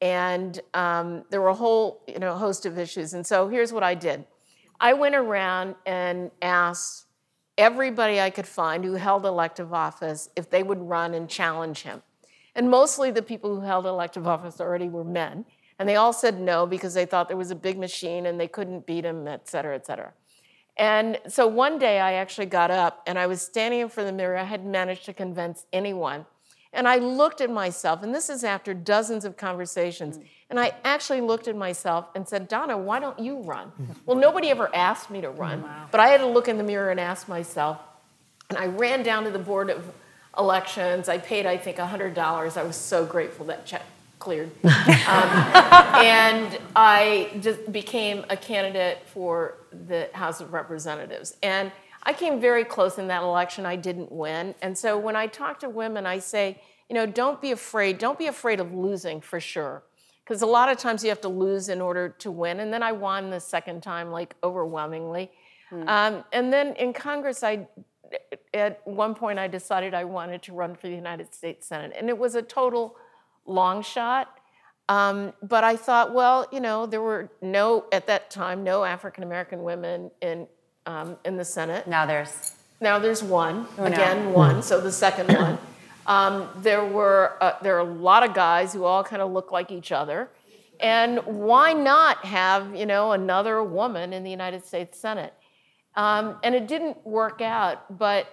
[0.00, 3.14] and um, there were a whole you know host of issues.
[3.14, 4.26] And so here's what I did:
[4.78, 7.06] I went around and asked
[7.56, 12.02] everybody I could find who held elective office if they would run and challenge him.
[12.56, 15.44] And mostly the people who held elective office already were men.
[15.78, 18.48] And they all said no because they thought there was a big machine and they
[18.48, 20.14] couldn't beat him, et cetera, et cetera.
[20.78, 24.14] And so one day I actually got up and I was standing in front of
[24.14, 24.38] the mirror.
[24.38, 26.24] I hadn't managed to convince anyone.
[26.72, 30.18] And I looked at myself, and this is after dozens of conversations.
[30.18, 30.24] Mm.
[30.50, 33.72] And I actually looked at myself and said, Donna, why don't you run?
[34.04, 36.90] well, nobody ever asked me to run, but I had to look in the mirror
[36.90, 37.78] and ask myself.
[38.50, 39.90] And I ran down to the board of
[40.38, 41.08] elections.
[41.08, 42.56] I paid, I think, $100.
[42.56, 43.82] I was so grateful that check
[44.18, 44.50] cleared.
[45.06, 45.30] Um,
[46.02, 49.54] and I just became a candidate for
[49.86, 51.36] the House of Representatives.
[51.44, 51.70] And
[52.02, 53.64] I came very close in that election.
[53.64, 54.56] I didn't win.
[54.62, 57.98] And so when I talk to women, I say, you know, don't be afraid.
[57.98, 59.84] Don't be afraid of losing for sure.
[60.24, 62.58] Because a lot of times you have to lose in order to win.
[62.58, 65.30] And then I won the second time, like overwhelmingly.
[65.72, 67.68] Um, and then in Congress, I
[68.58, 72.08] at one point I decided I wanted to run for the United States Senate, and
[72.08, 72.96] it was a total
[73.46, 74.38] long shot.
[74.88, 79.24] Um, but I thought, well, you know, there were no at that time no African
[79.24, 80.46] American women in
[80.86, 81.86] um, in the Senate.
[81.86, 83.84] Now there's Now there's one no.
[83.84, 84.62] again, one.
[84.62, 85.58] So the second one.
[86.08, 89.50] Um, there were uh, there are a lot of guys who all kind of look
[89.50, 90.30] like each other,
[90.78, 95.34] and why not have you know another woman in the United States Senate?
[95.96, 98.28] Um, and it didn't work out, but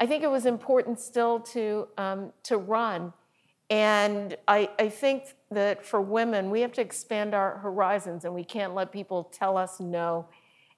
[0.00, 3.12] I think it was important still to, um, to run.
[3.70, 8.44] And I, I think that for women, we have to expand our horizons and we
[8.44, 10.26] can't let people tell us no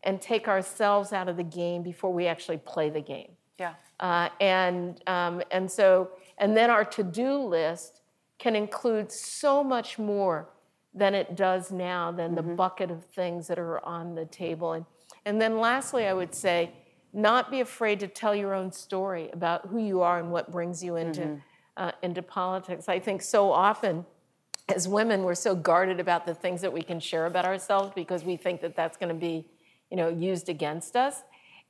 [0.02, 3.32] and take ourselves out of the game before we actually play the game.
[3.58, 3.74] Yeah.
[4.00, 8.00] Uh, and, um, and so, and then our to do list
[8.38, 10.48] can include so much more
[10.94, 14.72] than it does now, than the bucket of things that are on the table.
[14.72, 14.86] And,
[15.24, 16.72] and then lastly, I would say,
[17.12, 20.82] not be afraid to tell your own story about who you are and what brings
[20.82, 21.40] you into,
[21.76, 22.88] uh, into politics.
[22.88, 24.06] I think so often,
[24.68, 28.24] as women, we're so guarded about the things that we can share about ourselves because
[28.24, 29.46] we think that that's going to be,
[29.90, 31.22] you know, used against us.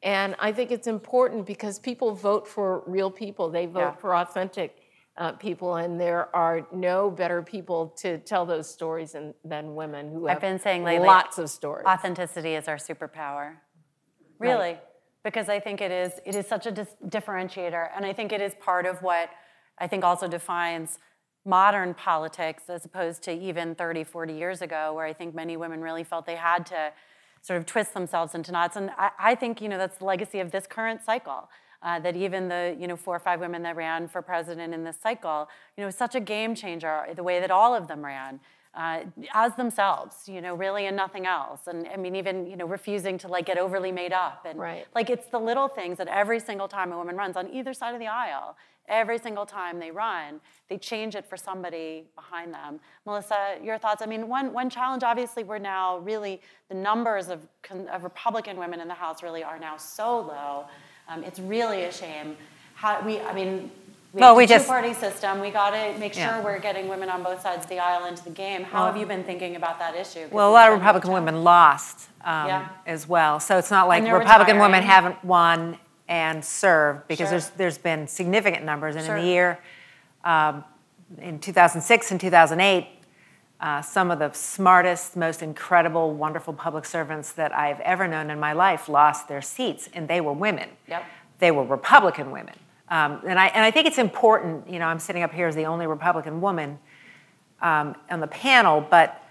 [0.02, 3.50] And I think it's important because people vote for real people.
[3.50, 3.92] They vote Yeah.
[3.96, 4.76] for authentic
[5.16, 10.10] uh, people, and there are no better people to tell those stories than, than women
[10.10, 11.84] who have I've been saying lately, lots of stories.
[11.86, 13.56] Authenticity is our superpower.
[14.38, 14.78] Really.
[15.22, 18.40] Because I think it is it is such a dis- differentiator and I think it
[18.40, 19.30] is part of what
[19.78, 20.98] I think also defines
[21.44, 25.80] modern politics as opposed to even 30 40 years ago where I think many women
[25.80, 26.92] really felt they had to
[27.42, 28.76] sort of twist themselves into knots.
[28.76, 31.48] And I, I think you know that's the legacy of this current cycle
[31.82, 34.84] uh, that even the you know four or five women that ran for president in
[34.84, 38.04] this cycle you know was such a game changer the way that all of them
[38.04, 38.40] ran
[38.74, 39.00] uh,
[39.34, 41.66] as themselves, you know, really and nothing else.
[41.66, 44.46] And I mean, even, you know, refusing to like get overly made up.
[44.48, 44.86] And Right.
[44.94, 47.94] like it's the little things that every single time a woman runs on either side
[47.94, 48.56] of the aisle,
[48.88, 52.80] every single time they run, they change it for somebody behind them.
[53.06, 54.02] Melissa, your thoughts?
[54.02, 57.46] I mean, one, one challenge, obviously, we're now really, the numbers of,
[57.90, 60.66] of Republican women in the House really are now so low.
[61.08, 62.36] Um, it's really a shame.
[62.74, 63.70] How, we, I mean,
[64.12, 65.40] we Well, have we a just- two-party system.
[65.40, 66.40] We got to make sure Yeah.
[66.42, 68.64] we're getting women on both sides of the aisle into the game.
[68.64, 70.26] How have you been thinking about that issue?
[70.30, 72.68] Well, a lot of Republican women lost um, Yeah.
[72.86, 73.40] as well.
[73.40, 77.38] So it's not like Republican women haven't won and served because Sure.
[77.38, 78.96] there's there's been significant numbers.
[78.96, 79.16] And Sure.
[79.16, 79.58] in the year
[80.24, 80.64] um,
[81.18, 82.86] in 2006 and 2008,
[83.60, 88.38] uh, some of the smartest, most incredible, wonderful public servants that I've ever known in
[88.40, 90.68] my life lost their seats, and they were women.
[90.88, 91.04] Yep.
[91.38, 92.54] They were Republican women.
[92.90, 95.54] Um, and, I, and I think it's important, you know, I'm sitting up here as
[95.54, 96.78] the only Republican woman
[97.62, 99.22] um, on the panel, but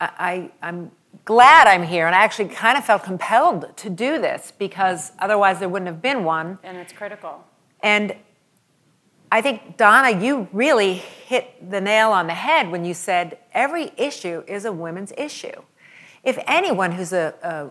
[0.00, 0.90] I, I, I'm
[1.26, 5.58] glad I'm here, and I actually kind of felt compelled to do this because otherwise
[5.58, 6.58] there wouldn't have been one.
[6.62, 7.44] And it's critical.
[7.82, 8.16] And
[9.30, 13.90] I think, Donna, you really hit the nail on the head when you said every
[13.96, 15.62] issue is a women's issue.
[16.24, 17.70] If anyone who's a, a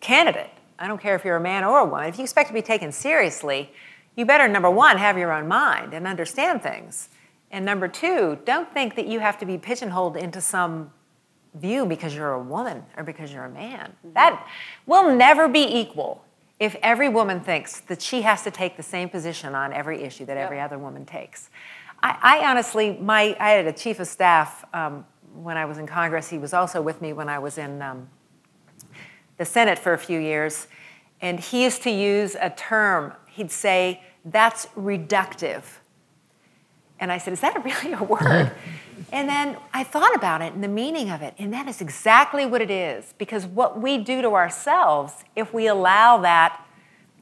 [0.00, 2.54] candidate, I don't care if you're a man or a woman, if you expect to
[2.54, 3.72] be taken seriously,
[4.16, 7.08] you better, number one, have your own mind and understand things.
[7.50, 10.90] And number two, don't think that you have to be pigeonholed into some
[11.54, 13.92] view because you're a woman or because you're a man.
[14.14, 14.46] That
[14.86, 16.24] will never be equal
[16.58, 20.24] if every woman thinks that she has to take the same position on every issue
[20.26, 21.50] that every other woman takes.
[22.02, 25.86] I, I honestly, my, I had a chief of staff um, when I was in
[25.86, 26.28] Congress.
[26.28, 28.08] He was also with me when I was in um,
[29.36, 30.66] the Senate for a few years,
[31.20, 33.12] and he used to use a term.
[33.36, 35.62] He'd say, "That's reductive."
[36.98, 38.52] And I said, Is that really a word?
[39.12, 42.46] and then I thought about it and the meaning of it, and that is exactly
[42.46, 43.14] what it is.
[43.18, 46.62] Because what we do to ourselves, if we allow that,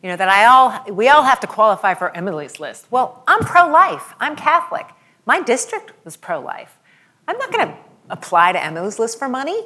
[0.02, 2.86] you know, that I all we all have to qualify for Emily's list.
[2.90, 4.14] Well, I'm pro-life.
[4.20, 4.86] I'm Catholic.
[5.26, 6.78] My district was pro-life.
[7.26, 7.74] I'm not going to
[8.10, 9.64] apply to Emily's list for money.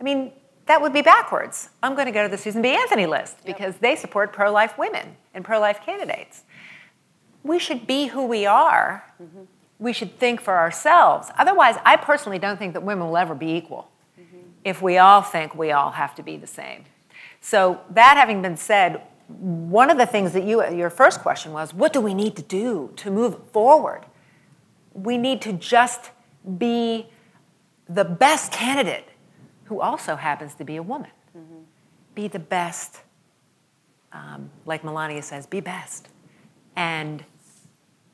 [0.00, 0.32] I mean,
[0.66, 1.68] that would be backwards.
[1.82, 2.70] I'm going to go to the Susan B.
[2.70, 6.44] Anthony list because they support pro-life women and pro-life candidates
[7.44, 9.04] we should be who we are.
[9.22, 9.42] Mm-hmm.
[9.78, 11.28] We should think for ourselves.
[11.38, 14.38] Otherwise, I personally don't think that women will ever be equal mm-hmm.
[14.64, 16.84] if we all think we all have to be the same.
[17.40, 21.74] So, that having been said, one of the things that you, your first question was
[21.74, 24.06] what do we need to do to move forward?
[24.94, 26.10] We need to just
[26.58, 27.08] be
[27.88, 29.08] the best candidate
[29.64, 31.10] who also happens to be a woman.
[32.14, 33.00] Be the best,
[34.12, 36.08] um, like Melania says, be best.
[36.76, 37.24] And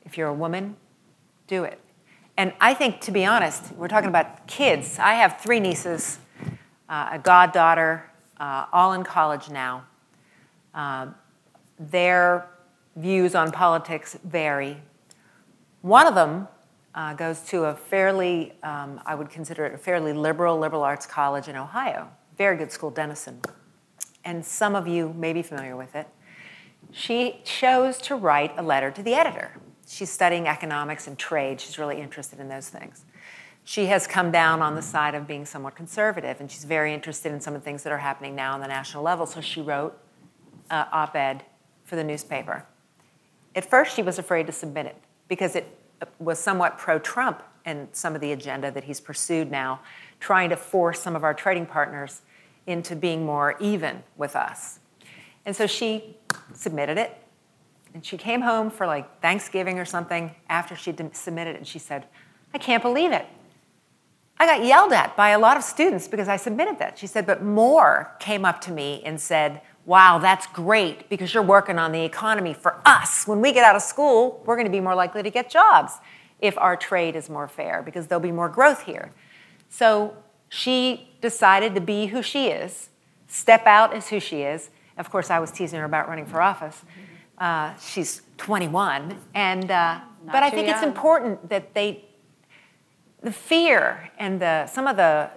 [0.03, 0.75] if you're a woman,
[1.47, 1.79] do it.
[2.37, 4.97] And I think, to be honest, we're talking about kids.
[4.97, 6.17] I have three nieces,
[6.89, 8.09] uh, a goddaughter,
[8.39, 9.85] uh, all in college now.
[10.73, 11.07] Uh,
[11.77, 12.47] their
[12.95, 14.77] views on politics vary.
[15.81, 16.47] One of them
[16.95, 21.05] uh, goes to a fairly, um, I would consider it a fairly liberal, liberal arts
[21.05, 22.09] college in Ohio.
[22.37, 23.41] Very good school, Denison.
[24.23, 26.07] And some of you may be familiar with it
[26.91, 29.51] she chose to write a letter to the editor.
[29.87, 31.61] She's studying economics and trade.
[31.61, 33.05] She's really interested in those things.
[33.63, 37.31] She has come down on the side of being somewhat conservative, and she's very interested
[37.31, 39.25] in some of the things that are happening now on the national level.
[39.25, 39.97] So she wrote
[40.69, 41.43] uh, op ed
[41.83, 42.65] for the newspaper.
[43.55, 44.95] At first, she was afraid to submit it
[45.27, 45.77] because it
[46.19, 49.79] was somewhat pro Trump and some of the agenda that he's pursued now,
[50.19, 52.21] trying to force some of our trading partners
[52.67, 54.79] into being more even with us.
[55.45, 56.17] And so she
[56.53, 57.17] submitted it,
[57.93, 61.79] and she came home for like Thanksgiving or something after she submitted it, and she
[61.79, 62.05] said,
[62.53, 63.25] I can't believe it.
[64.37, 66.97] I got yelled at by a lot of students because I submitted that.
[66.97, 71.43] She said, but more came up to me and said, Wow, that's great because you're
[71.43, 73.27] working on the economy for us.
[73.27, 75.93] When we get out of school, we're going to be more likely to get jobs
[76.39, 79.11] if our trade is more fair because there'll be more growth here.
[79.69, 80.15] So
[80.49, 82.89] she decided to be who she is,
[83.27, 84.69] step out as who she is.
[84.97, 86.83] Of course, I was teasing her about running for office.
[87.37, 90.75] Uh, she's 21, and uh, but I think young.
[90.75, 92.05] it's important that they,
[93.23, 95.29] the fear and the some of the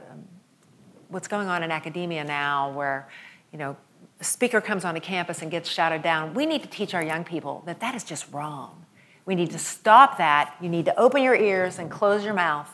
[1.08, 3.08] what's going on in academia now, where
[3.52, 3.76] you know
[4.20, 6.34] a speaker comes on onto campus and gets shouted down.
[6.34, 8.84] We need to teach our young people that that is just wrong
[9.26, 10.54] we need to stop that.
[10.60, 12.70] You need to open your ears and close your mouth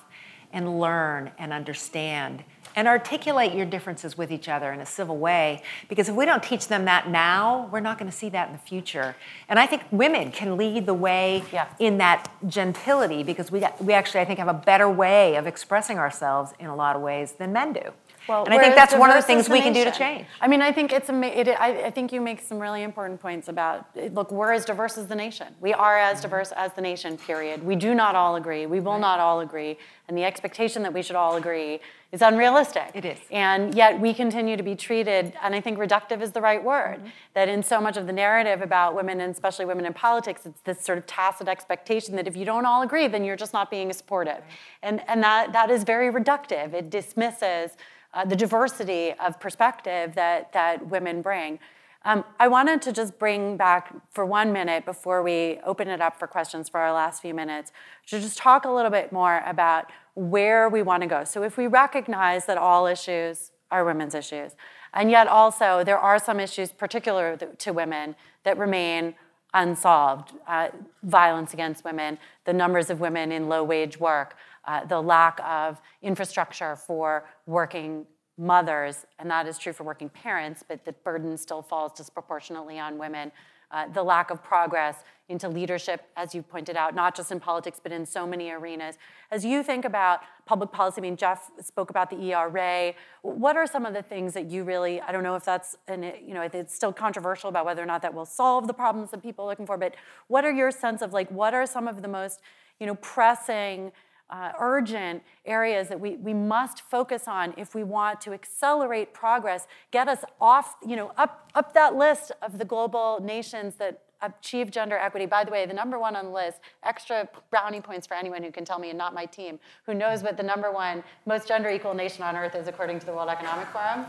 [0.53, 2.45] and learn and understand
[2.76, 5.61] and articulate your differences with each other in a civil way.
[5.88, 8.53] Because if we don't teach them that now, we're not going to see that in
[8.53, 9.16] the future.
[9.49, 11.66] And I think women can lead the way yeah.
[11.80, 15.99] in that gentility because we, we actually, I think, have a better way of expressing
[15.99, 17.93] ourselves in a lot of ways than men do.
[18.31, 20.24] Well, and I think that's one of the things we can do to change.
[20.41, 23.49] I mean, I think it's it, I, I, think you make some really important points
[23.49, 25.49] about look, we're as diverse as the nation.
[25.61, 26.22] We are as mm-hmm.
[26.22, 27.18] diverse as the nation.
[27.18, 27.64] Period.
[27.64, 28.66] We do not all agree.
[28.66, 29.01] We will right.
[29.01, 29.76] not all agree,
[30.07, 31.81] and the expectation that we should all agree
[32.12, 32.91] is unrealistic.
[32.95, 33.18] It is.
[33.31, 36.99] And yet we continue to be treated, and I think reductive is the right word.
[36.99, 37.09] Mm-hmm.
[37.35, 40.61] That in so much of the narrative about women, and especially women in politics, it's
[40.61, 43.72] this sort of tacit expectation that if you don't all agree, then you're just not
[43.72, 44.45] being supportive, right.
[44.85, 46.74] and and that that is very reductive.
[46.74, 47.72] It dismisses
[48.15, 51.59] uh, the diversity of perspective that, that women bring.
[52.05, 56.19] Um, I wanted to just bring back for one minute before we open it up
[56.19, 57.73] for questions for our last few minutes
[58.07, 61.25] to just talk a little bit more about where we want to go.
[61.25, 64.53] So, if we recognize that all issues are women's issues,
[64.95, 69.15] and yet also there are some issues particular to women that remain
[69.53, 70.69] unsolved uh,
[71.03, 75.81] violence against women, the numbers of women in low wage work, uh, the lack of
[76.03, 78.07] infrastructure for working
[78.37, 82.99] mothers, and that is true for working parents, but the burden still falls disproportionately on
[82.99, 83.31] women.
[83.71, 87.79] Uh, the lack of progress into leadership, as you pointed out, not just in politics,
[87.81, 88.97] but in so many arenas.
[89.31, 92.93] As you think about public policy, I mean, Jeff spoke about the ERA.
[93.23, 96.03] What are some of the things that you really, I don't know if that's, an,
[96.03, 99.23] you know, it's still controversial about whether or not that will solve the problems that
[99.23, 99.95] people are looking for, but
[100.27, 102.41] what are your sense of like, what are some of the most,
[102.81, 103.93] you know, pressing
[104.31, 109.66] uh, urgent areas that we, we must focus on if we want to accelerate progress,
[109.91, 114.70] get us off, you know, up, up that list of the global nations that achieve
[114.70, 115.26] gender equity.
[115.26, 118.51] By the way, the number one on the list, extra brownie points for anyone who
[118.51, 121.70] can tell me and not my team, who knows what the number one most gender
[121.70, 124.07] equal nation on earth is according to the World Economic Forum?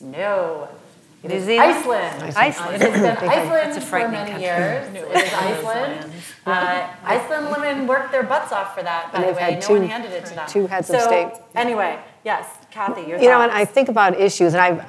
[0.00, 0.68] No.
[1.26, 1.72] It New is Zealand?
[1.72, 2.36] Iceland.
[2.36, 2.82] Iceland.
[2.82, 4.42] It has been Iceland for many country.
[4.42, 4.94] years.
[4.94, 6.12] it is Iceland.
[6.46, 9.54] Uh, Iceland women worked their butts off for that, by the way.
[9.54, 10.48] No two, one handed it to them.
[10.48, 11.32] Two heads so, of state.
[11.56, 13.26] Anyway, yes, Kathy, your You thoughts.
[13.26, 14.84] know, and I think about issues, and I've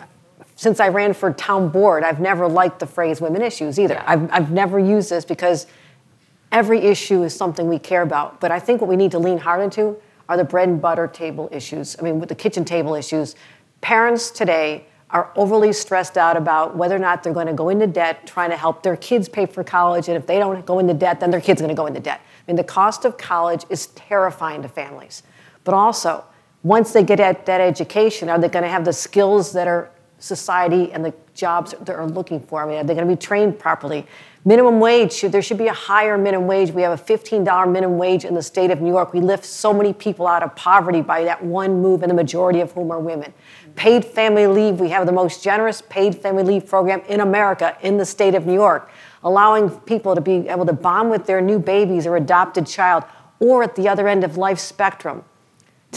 [0.55, 3.93] since I ran for town board, I've never liked the phrase women issues either.
[3.93, 4.03] Yeah.
[4.07, 5.67] I've, I've never used this because
[6.51, 8.39] every issue is something we care about.
[8.39, 11.07] But I think what we need to lean hard into are the bread and butter
[11.07, 11.95] table issues.
[11.99, 13.35] I mean, with the kitchen table issues.
[13.81, 17.88] Parents today are overly stressed out about whether or not they're going to go into
[17.88, 20.10] debt trying to help their kids pay for college.
[20.10, 22.01] And if they don't go into debt, then their kid's are going to go into
[22.01, 22.20] debt.
[22.20, 25.24] I mean, the cost of college is terrifying to families.
[25.64, 26.26] But also,
[26.64, 29.89] once they get at that education, are they going to have the skills that are
[30.20, 32.64] society and the jobs that are looking for?
[32.64, 34.05] I mean, are they going to be trained properly?
[34.45, 36.71] Minimum wage, should, there should be a higher minimum wage.
[36.71, 39.13] We have a $15 minimum wage in the state of New York.
[39.13, 42.61] We lift so many people out of poverty by that one move, and the majority
[42.61, 43.33] of whom are women.
[43.75, 47.97] Paid family leave, we have the most generous paid family leave program in America in
[47.97, 48.89] the state of New York,
[49.23, 53.03] allowing people to be able to bond with their new babies or adopted child,
[53.39, 55.23] or at the other end of life spectrum,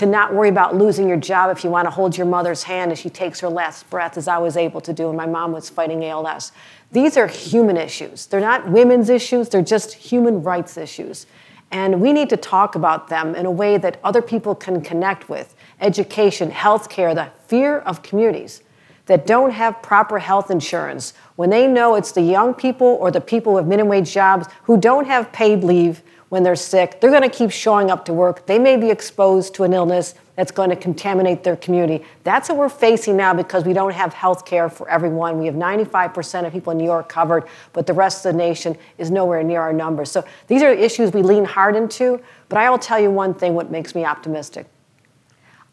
[0.01, 2.91] to not worry about losing your job if you want to hold your mother's hand
[2.91, 5.53] as she takes her last breath, as I was able to do when my mom
[5.53, 6.53] was fighting ALS.
[6.91, 8.25] These are human issues.
[8.25, 11.27] They're not women's issues, they're just human rights issues.
[11.71, 15.29] And we need to talk about them in a way that other people can connect
[15.29, 18.63] with education, healthcare, the fear of communities
[19.05, 23.21] that don't have proper health insurance when they know it's the young people or the
[23.21, 27.01] people with minimum wage jobs who don't have paid leave when they're sick.
[27.01, 28.47] They're going to keep showing up to work.
[28.47, 32.05] They may be exposed to an illness that's going to contaminate their community.
[32.25, 35.39] That's what we're facing now because we don't have health care for everyone.
[35.39, 38.79] We have 95% of people in New York covered, but the rest of the nation
[38.97, 40.11] is nowhere near our numbers.
[40.11, 42.23] So these are issues we lean hard into.
[42.49, 44.67] But I will tell you one thing what makes me optimistic.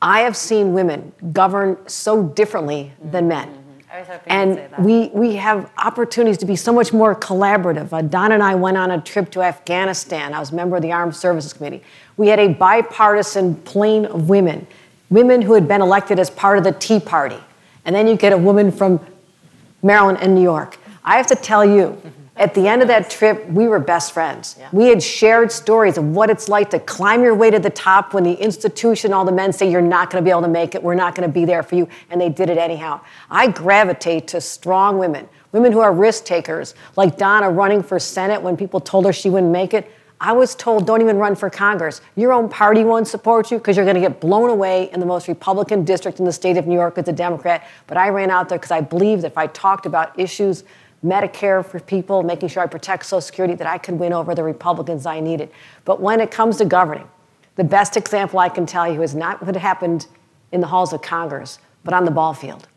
[0.01, 3.66] I have seen women govern so differently than men.
[3.92, 4.82] I was hoping And you'd say that.
[4.82, 7.94] we, we have opportunities to be so much more collaborative.
[7.94, 10.34] Uh, Don and I went on a trip to Afghanistan.
[10.34, 11.84] I was a member of the Armed Services Committee.
[12.18, 14.68] We had a bipartisan plane of women,
[15.10, 17.40] women who had been elected as part of the Tea Party.
[17.86, 19.00] And then you get a woman from
[19.82, 20.78] Maryland and New York.
[21.06, 22.02] I have to tell you,
[22.40, 24.58] at the end of that trip, we were best friends.
[24.72, 28.14] We had shared stories of what it's like to climb your way to the top
[28.14, 30.76] when the institution, all the men say, You're not going to be able to make
[30.76, 33.02] it, we're not going to be there for you, and they did it anyhow.
[33.30, 38.42] I gravitate to strong women, women who are risk takers, like Donna running for Senate
[38.42, 39.92] when people told her she wouldn't make it.
[40.20, 42.02] I was told, don't even run for Congress.
[42.16, 45.06] Your own party won't support you because you're going to get blown away in the
[45.06, 47.68] most Republican district in the state of New York as a Democrat.
[47.86, 50.64] But I ran out there because I believed if I talked about issues,
[51.08, 54.43] Medicare for people, making sure I protect Social Security, that I could win over the
[54.43, 55.49] Republicans I needed.
[55.86, 57.08] But when it comes to governing,
[57.55, 60.08] the best example I can tell you is not what happened
[60.51, 62.68] in the halls of Congress, but on the ball field.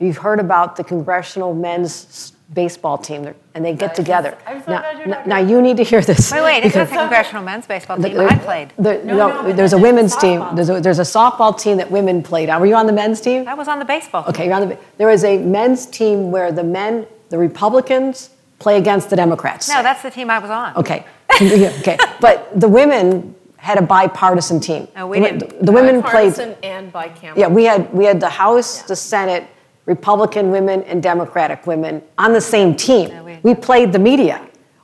[0.00, 4.36] You've heard about the congressional men's baseball team, and they get together.
[4.46, 6.30] I'm so now, glad you're now- now you need to hear this.
[6.30, 8.14] Wait, wait, it's not the congressional men's baseball team.
[8.14, 8.72] the- I played.
[8.76, 10.44] the- No, no, no, there's a women's a team.
[10.54, 12.60] There's a, there's a softball team that women played on.
[12.60, 13.48] Were you on the men's team?
[13.48, 14.30] I was on the baseball team.
[14.30, 14.78] Okay, you're on the.
[14.98, 18.30] There is a men's team where the men, the Republicans,
[18.60, 19.68] play against the Democrats.
[19.68, 20.76] No, that's the team I was on.
[20.76, 21.04] Okay.
[21.42, 21.98] Okay.
[22.20, 24.86] But the women had a bipartisan team.
[24.94, 25.66] No, we the, didn't.
[25.66, 26.30] The women played.
[26.36, 27.36] Bipartisan and bicameral.
[27.36, 29.44] Yeah, we had we had the House, the Senate,
[29.86, 33.08] Republican women and Democratic women on the same team.
[33.08, 34.36] No, we- we played the media.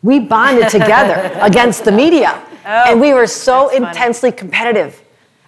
[0.02, 2.30] We bonded together against the media.
[2.66, 3.86] Oh, and we were so Oh, that's funny.
[3.90, 5.00] intensely competitive.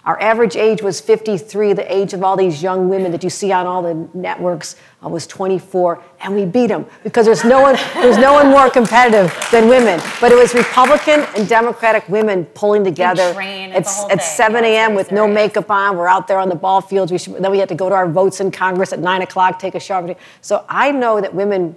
[0.05, 1.73] Our average age was 53.
[1.73, 5.09] The age of all these young women that you see on all the networks uh,
[5.09, 9.35] was 24, and we beat them because there's no one there's no one more competitive
[9.51, 9.99] than women.
[10.21, 14.19] But it was Republican and Democratic women pulling together at, it's at thing.
[14.19, 14.95] 7 a.m.
[14.95, 15.97] with no makeup on.
[15.97, 17.11] We're out there on the ball fields.
[17.11, 19.59] We should, then we had to go to our votes in Congress at 9 o'clock,
[19.59, 20.15] take a shower.
[20.41, 21.75] So I know that women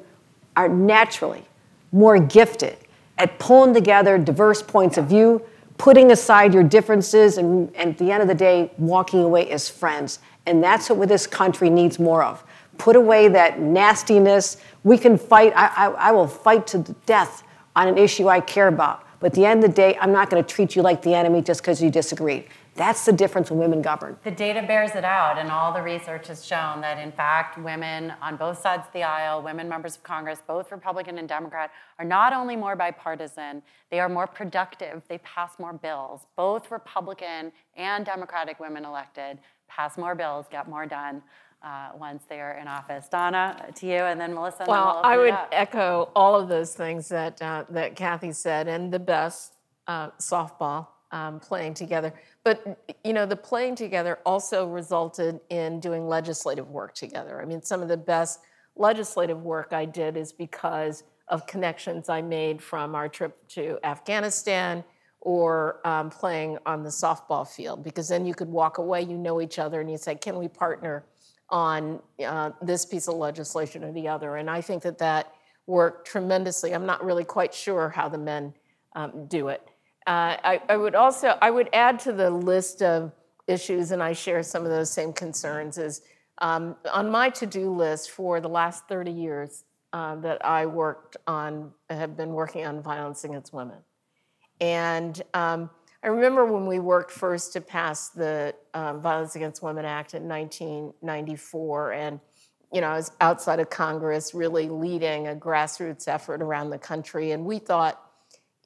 [0.56, 1.44] are naturally
[1.92, 2.76] more gifted
[3.18, 5.42] at pulling together diverse points of view,
[5.78, 9.68] putting aside your differences, and, and at the end of the day, walking away as
[9.68, 10.18] friends.
[10.46, 12.44] And that's what this country needs more of.
[12.78, 14.58] Put away that nastiness.
[14.84, 15.52] We can fight.
[15.56, 17.42] I, I, I will fight to the death
[17.74, 19.04] on an issue I care about.
[19.20, 21.14] But at the end of the day, I'm not going to treat you like the
[21.14, 22.46] enemy just because you disagree.
[22.74, 24.18] That's the difference when women govern.
[24.22, 28.12] The data bears it out, and all the research has shown that, in fact, women
[28.20, 32.04] on both sides of the aisle, women members of Congress, both Republican and Democrat, are
[32.04, 35.02] not only more bipartisan, they are more productive.
[35.08, 36.26] They pass more bills.
[36.36, 41.22] Both Republican and Democratic women elected pass more bills, get more done
[41.66, 43.08] uh, once they are in office.
[43.08, 44.58] Donna, to you, and then Melissa.
[44.60, 48.32] and then Well, we'll I would echo all of those things that uh, that Kathy
[48.32, 49.54] said, and the best
[49.88, 52.14] uh, softball um, playing together.
[52.44, 57.42] But you know, the playing together also resulted in doing legislative work together.
[57.42, 58.40] I mean, some of the best
[58.76, 64.84] legislative work I did is because of connections I made from our trip to Afghanistan
[65.20, 67.82] or um, playing on the softball field.
[67.82, 70.46] Because then you could walk away, you know each other, and you say, "Can we
[70.46, 71.04] partner?"
[71.50, 74.36] On uh, this piece of legislation or the other.
[74.36, 75.32] And I think that that
[75.66, 76.72] worked tremendously.
[76.72, 78.54] I'm not really quite sure how the men
[78.94, 79.62] um, do it.
[80.06, 83.12] Uh, I, I would also, I would add to the list of
[83.48, 86.02] issues, and I share some of those same concerns, is
[86.38, 91.72] um, on my to-do list for the last 30 years uh, that I worked on,
[91.90, 93.78] have been working on violence against women.
[94.60, 95.70] And um,
[96.06, 100.28] I remember when we worked first to pass the um, Violence Against Women Act in
[100.28, 102.20] 1994, and
[102.72, 107.32] you know I was outside of Congress, really leading a grassroots effort around the country,
[107.32, 108.00] and we thought,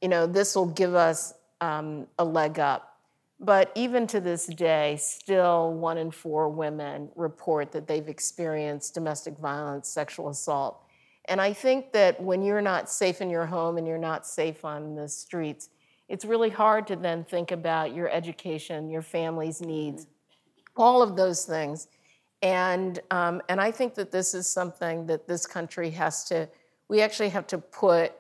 [0.03, 1.33] you know, this will give us
[1.63, 2.99] um, a leg up.
[3.39, 9.39] But even to this day, still one in four women report that they've experienced domestic
[9.39, 10.83] violence, sexual assault.
[11.25, 14.63] And I think that when you're not safe in your home and you're not safe
[14.63, 15.71] on the streets,
[16.11, 20.09] it's really hard to then think about your education, your family's needs,
[20.77, 21.87] all of those things.
[22.43, 26.49] And, um, and I think that this is something that this country has to,
[26.89, 28.13] we actually have to put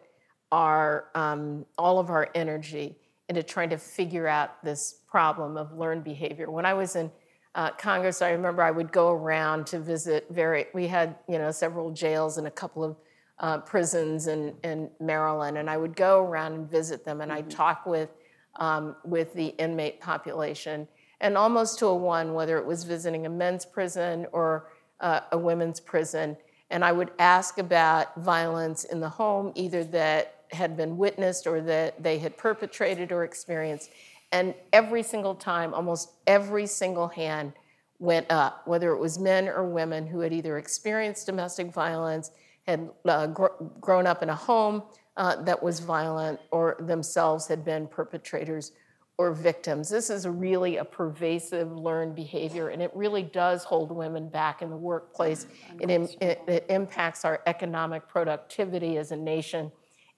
[0.52, 2.96] our, um, all of our energy
[3.28, 6.48] into trying to figure out this problem of learned behavior.
[6.48, 7.10] When I was in
[7.56, 11.50] uh, Congress, I remember I would go around to visit very, we had, you know,
[11.50, 12.96] several jails and a couple of
[13.40, 17.50] uh, prisons in, in Maryland, and I would go around and visit them, and I'd
[17.50, 18.10] talk with
[18.56, 20.86] um, with the inmate population,
[21.20, 24.70] and almost to a one, whether it was visiting a men's prison or
[25.00, 26.36] uh, a women's prison.
[26.70, 31.60] And I would ask about violence in the home, either that had been witnessed or
[31.62, 33.90] that they had perpetrated or experienced.
[34.32, 37.52] And every single time, almost every single hand
[37.98, 42.30] went up, whether it was men or women who had either experienced domestic violence,
[42.66, 43.46] had uh, gr-
[43.80, 44.82] grown up in a home
[45.16, 48.72] uh, that was violent, or themselves had been perpetrators
[49.18, 49.90] or victims.
[49.90, 54.70] This is really a pervasive learned behavior, and it really does hold women back in
[54.70, 55.46] the workplace.
[55.78, 59.72] It, Im- it, it impacts our economic productivity as a nation,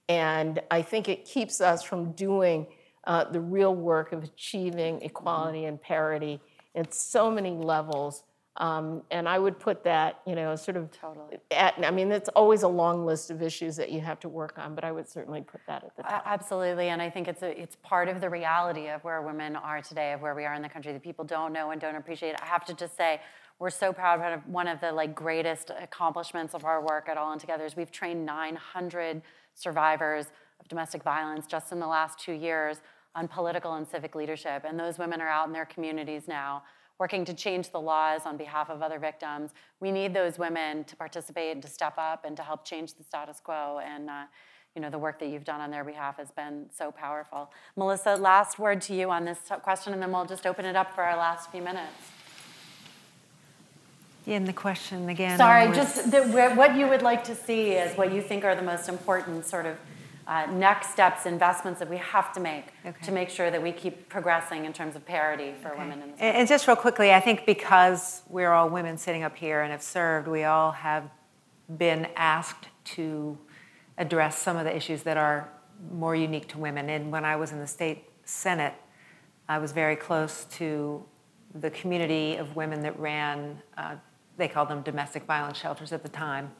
[0.07, 2.67] and I think it keeps us from doing
[3.05, 6.39] uh, the real work of achieving equality and parity
[6.73, 8.23] at so many levels.
[8.57, 11.37] Um, and I would put that, you know, sort of Totally.
[11.49, 14.59] at, I mean, it's always a long list of issues that you have to work
[14.59, 16.21] on, but I would certainly put that at the top.
[16.25, 19.81] Absolutely, and I think it's a, it's part of the reality of where women are
[19.81, 22.35] today, of where we are in the country that people don't know and don't appreciate.
[22.43, 23.21] I have to just say,
[23.57, 27.33] we're so proud of one of the like greatest accomplishments of our work at All
[27.33, 29.23] In Together is we've trained 900
[29.55, 30.27] survivors
[30.59, 32.81] of domestic violence just in the last two years
[33.15, 36.61] on political and civic leadership, and those women are out in their communities now
[36.99, 39.51] working to change the laws on behalf of other victims.
[39.79, 43.03] We need those women to participate and to step up and to help change the
[43.03, 43.79] status quo.
[43.83, 44.23] And uh,
[44.75, 47.51] you know the work that you've done on their behalf has been so powerful.
[47.75, 50.95] Melissa, last word to you on this question, and then we'll just open it up
[50.95, 52.11] for our last few minutes.
[54.25, 55.37] In the question again.
[55.37, 56.23] Sorry, was- just the,
[56.55, 59.65] what you would like to see is what you think are the most important sort
[59.65, 59.77] of
[60.27, 63.05] uh, next steps, investments that we have to make Okay.
[63.05, 65.79] to make sure that we keep progressing in terms of parity for Okay.
[65.79, 66.09] women in.
[66.11, 69.71] And, and just real quickly, I think because we're all women sitting up here and
[69.71, 71.09] have served, we all have
[71.77, 73.37] been asked to
[73.97, 75.49] address some of the issues that are
[75.91, 76.89] more unique to women.
[76.89, 78.73] And when I was in the state senate,
[79.49, 81.03] I was very close to
[81.55, 83.95] the community of women that ran, uh,
[84.37, 86.51] they called them domestic violence shelters at the time.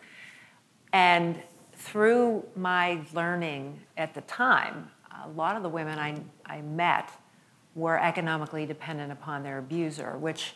[0.92, 1.42] And
[1.84, 4.90] through my learning at the time,
[5.24, 6.16] a lot of the women I,
[6.46, 7.10] I met
[7.76, 10.56] were economically dependent upon their abuser, which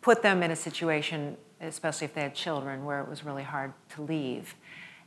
[0.00, 3.72] put them in a situation, especially if they had children, where it was really hard
[3.90, 4.54] to leave.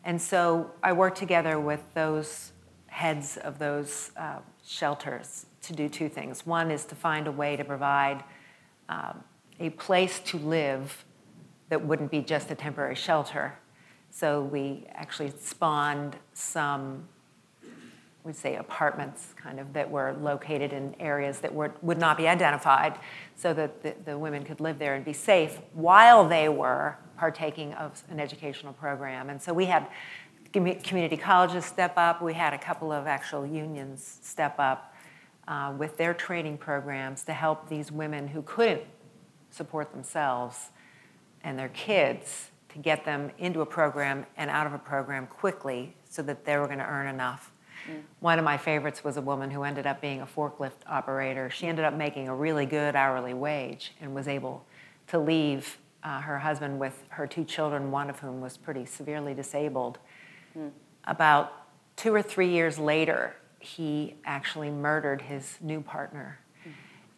[0.05, 2.51] And so I worked together with those
[2.87, 6.45] heads of those uh, shelters to do two things.
[6.45, 8.23] One is to find a way to provide
[8.87, 9.23] um,
[9.59, 11.03] a place to live
[11.69, 13.57] that wouldn't be just a temporary shelter.
[14.15, 17.03] So we actually spawned some,
[18.23, 22.25] we'd say apartments kind of that were located in areas that were, would not be
[22.25, 22.97] identified
[23.35, 27.73] so that the, the women could live there and be safe while they were partaking
[27.73, 29.29] of an educational program.
[29.29, 29.85] And so we had
[30.53, 32.21] community colleges step up.
[32.21, 34.95] We had a couple of actual unions step up
[35.49, 38.83] uh, with their training programs to help these women who couldn't
[39.49, 40.69] support themselves
[41.43, 45.95] and their kids to get them into a program and out of a program quickly
[46.09, 47.51] so that they were going to earn enough.
[48.19, 51.49] One of my favorites was a woman who ended up being a forklift operator.
[51.49, 54.65] She ended up making a really good hourly wage and was able
[55.07, 59.33] to leave uh, her husband with her two children, one of whom was pretty severely
[59.33, 59.99] disabled.
[61.05, 61.53] About
[61.95, 66.39] two or three years later, he actually murdered his new partner.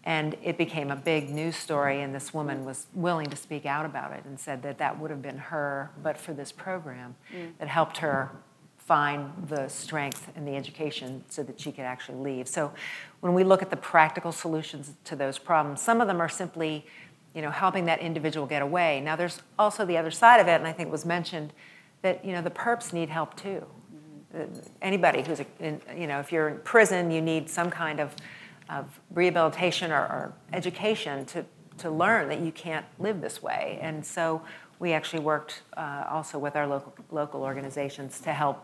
[0.08, 3.86] And it became a big news story, and this woman was willing to speak out
[3.86, 7.16] about it and said that that would have been her, but for this program
[7.60, 8.32] that helped her
[8.78, 12.48] find the strength and the education so that she could actually leave.
[12.48, 12.72] So
[13.20, 16.86] when we look at the practical solutions to those problems, some of them are simply,
[17.36, 19.02] you know, helping that individual get away.
[19.02, 21.52] Now there's also the other side of it, and I think it was mentioned
[22.02, 23.66] that, you know, the perps need help too.
[24.34, 24.46] Uh,
[24.82, 28.16] Anybody who's, in, you know, if you're in prison, you need some kind of,
[28.70, 31.46] of rehabilitation or, or education to,
[31.78, 33.80] to learn that you can't live this way.
[33.82, 34.42] And so
[34.80, 38.64] we actually worked uh, also with our local, local organizations to help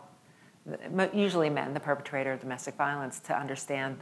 [1.12, 3.98] usually men, the perpetrator of domestic violence, to understand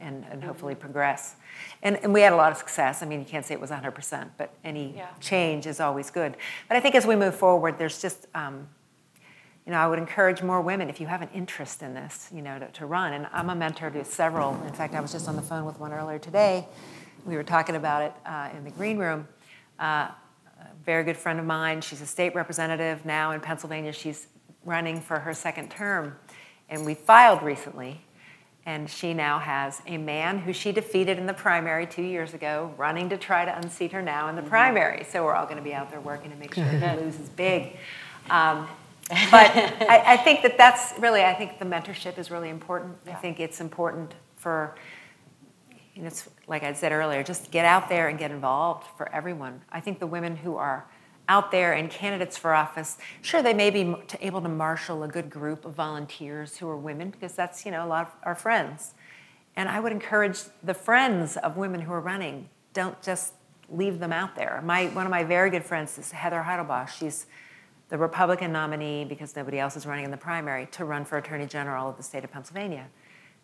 [0.00, 1.36] and, and hopefully progress.
[1.82, 3.02] And, and we had a lot of success.
[3.02, 5.08] I mean, you can't say it was 100%, but any Yeah.
[5.20, 6.36] change is always good.
[6.68, 8.68] But I think as we move forward, there's just, um,
[9.66, 12.42] you know, I would encourage more women, if you have an interest in this, you
[12.42, 13.14] know, to, to run.
[13.14, 14.62] And I'm a mentor to several.
[14.64, 16.68] In fact, I was just on the phone with one earlier today.
[17.24, 19.26] We were talking about it uh, in the green room.
[19.78, 20.08] Uh,
[20.60, 21.80] a very good friend of mine.
[21.80, 23.92] She's a state representative now in Pennsylvania.
[23.92, 24.26] She's
[24.66, 26.16] running for her second term.
[26.68, 28.02] And we filed recently.
[28.66, 32.74] And she now has a man who she defeated in the primary two years ago,
[32.76, 35.04] running to try to unseat her now in the primary.
[35.04, 37.76] So we're all going to be out there working to make sure he loses big.
[38.30, 38.66] Um,
[39.08, 42.96] but I, I think that that's really, I think the mentorship is really important.
[43.06, 44.76] I think it's important for,
[45.94, 49.12] you know, it's like I said earlier, just get out there and get involved for
[49.14, 49.62] everyone.
[49.70, 50.86] I think the women who are
[51.28, 55.30] out there and candidates for office, sure, they may be able to marshal a good
[55.30, 58.94] group of volunteers who are women, because that's, you know, a lot of our friends.
[59.56, 63.34] And I would encourage the friends of women who are running, don't just
[63.70, 64.60] leave them out there.
[64.64, 67.26] My, one of my very good friends is Heather Heidelbaugh She's
[67.94, 71.46] the Republican nominee, because nobody else is running in the primary, to run for Attorney
[71.46, 72.88] General of the state of Pennsylvania.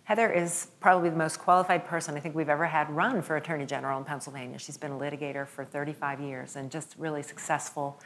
[0.03, 3.65] Heather is probably the most qualified person I think we've ever had run for Attorney
[3.65, 4.59] General in Pennsylvania.
[4.59, 8.01] She's been a litigator for 35 years and just really successful,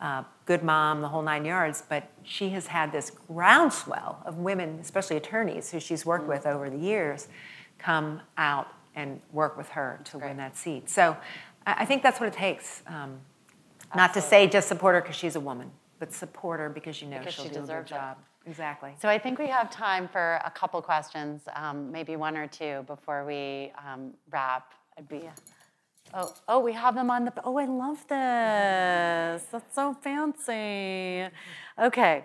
[0.00, 1.84] uh, good mom, the whole nine yards.
[1.88, 6.68] But she has had this groundswell of women, especially attorneys who she's worked with over
[6.68, 7.28] the years,
[7.78, 8.66] come out
[8.96, 10.90] and work with her to win that seat.
[10.90, 11.16] So
[11.64, 12.82] I, I think that's what it takes.
[12.88, 13.20] Um,
[13.94, 17.08] not to say just support her because she's a woman, but support her because you
[17.08, 17.94] know Because she'll she do a good deserves it.
[17.94, 18.16] job.
[18.46, 18.92] Exactly.
[19.00, 22.82] So I think we have time for a couple questions, um, maybe one or two
[22.86, 24.74] before we um, wrap.
[24.98, 25.22] I'd be,
[26.12, 27.32] oh, oh, we have them on the.
[27.42, 29.44] Oh, I love this.
[29.50, 31.26] That's so fancy.
[31.80, 32.24] Okay.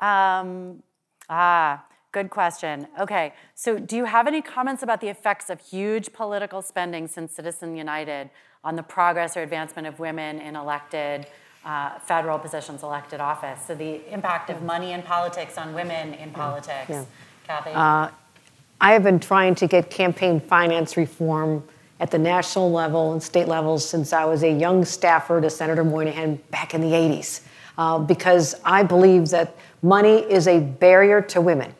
[0.00, 0.82] Um,
[1.28, 2.86] ah, good question.
[2.98, 3.34] Okay.
[3.54, 7.76] So, do you have any comments about the effects of huge political spending since Citizen
[7.76, 8.30] United
[8.64, 11.26] on the progress or advancement of women in elected?
[11.68, 13.60] Uh, federal positions, elected office.
[13.66, 16.88] So the impact of money in politics on women in politics.
[16.88, 17.04] Yeah.
[17.46, 17.72] Kathy?
[17.74, 21.62] I have been trying to get campaign finance reform
[22.00, 25.84] at the national level and state levels since I was a young staffer to Senator
[25.84, 27.42] Moynihan back in the 80s,
[27.76, 31.74] uh, because I believe that money is a barrier to women.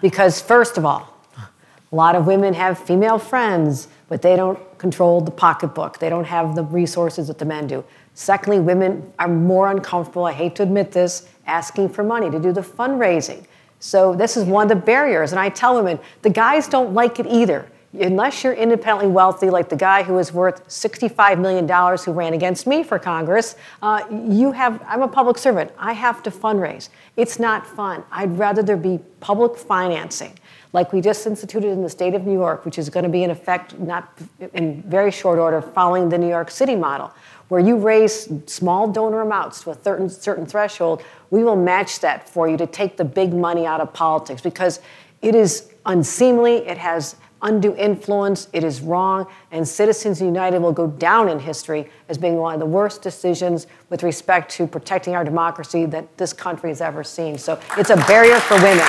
[0.00, 5.20] Because, first of all, a lot of women have female friends, but they don't control
[5.20, 5.98] the pocketbook.
[5.98, 7.84] They don't have the resources that the men do.
[8.14, 12.52] Secondly, women are more uncomfortable, I hate to admit this, asking for money to do
[12.52, 13.44] the fundraising.
[13.80, 15.32] So this is one of the barriers.
[15.32, 17.68] And I tell women, the guys don't like it either.
[17.92, 22.66] Unless you're independently wealthy, like the guy who is worth $65 million who ran against
[22.66, 25.70] me for Congress, uh, you have, I'm a public servant.
[25.78, 26.88] I have to fundraise.
[27.16, 28.02] It's not fun.
[28.10, 30.36] I'd rather there be public financing,
[30.72, 33.22] like we just instituted in the state of New York, which is going to be
[33.22, 34.18] in effect not
[34.54, 37.12] in very short order following the New York City model
[37.48, 42.28] where you raise small donor amounts to a certain, certain threshold, we will match that
[42.28, 44.80] for you to take the big money out of politics because
[45.22, 50.86] it is unseemly, it has undue influence, it is wrong, and Citizens United will go
[50.86, 55.24] down in history as being one of the worst decisions with respect to protecting our
[55.24, 57.38] democracy that this country has ever seen.
[57.38, 58.86] So it's a barrier for women.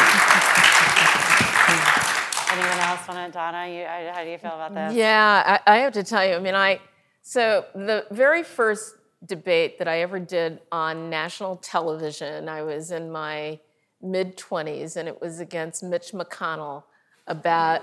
[2.52, 3.68] Anyone else want to, Donna?
[3.68, 4.94] You, how how do you feel about this?
[4.94, 6.80] Yeah, I, I have to tell you, I mean, I,
[7.28, 8.94] so the very first
[9.26, 13.60] debate that I ever did on national television, I was in my
[14.00, 16.84] mid 20s, and it was against Mitch McConnell
[17.26, 17.82] about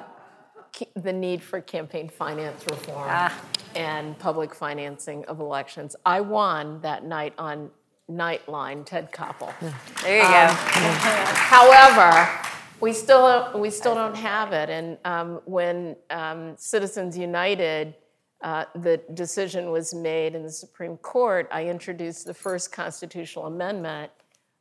[0.94, 3.32] the need for campaign finance reform
[3.74, 5.96] and public financing of elections.
[6.06, 7.72] I won that night on
[8.08, 9.52] Nightline, Ted Koppel.
[10.04, 10.28] There you go.
[11.34, 12.28] However,
[12.80, 14.70] we still we still don't have it.
[14.70, 17.96] And um, when um, Citizens United,
[18.42, 24.10] uh, the decision was made in the Supreme Court, I introduced the first constitutional amendment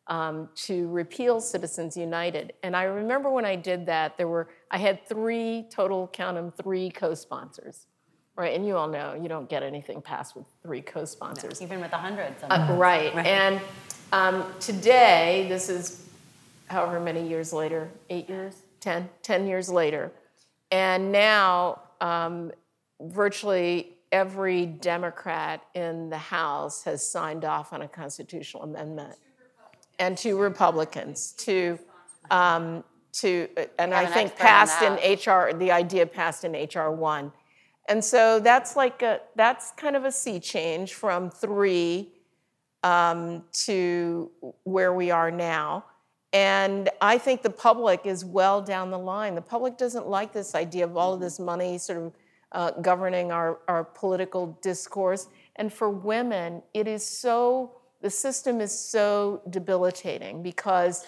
[0.07, 2.53] um, to repeal Citizens United.
[2.63, 6.51] And I remember when I did that, there were I had three total, count them,
[6.51, 7.87] three co-sponsors.
[8.35, 11.61] Right, and you all know you don't get anything passed with three co-sponsors.
[11.61, 12.41] Even with the hundreds.
[12.43, 13.13] Uh, right.
[13.15, 13.59] And
[14.13, 16.07] um, today, this is
[16.67, 20.11] however many years later, eight years, 10, 10 years later.
[20.71, 22.51] And now, um,
[23.05, 29.15] virtually every Democrat in the House has signed off on a constitutional amendment.
[29.99, 31.79] And two Republicans to,
[32.29, 32.83] um,
[33.13, 33.47] to,
[33.77, 34.93] and I have think passed in.
[34.93, 37.31] HR, the idea passed in HR one.
[37.87, 42.09] And so that's like a, that's kind of a sea change from three
[42.83, 44.31] um, to
[44.63, 45.85] where we are now.
[46.33, 49.35] And I think the public is well down the line.
[49.35, 52.13] The public doesn't like this idea of all of this money sort of
[52.51, 55.27] uh, governing our, our political discourse.
[55.55, 61.05] And for women, it is so, the system is so debilitating because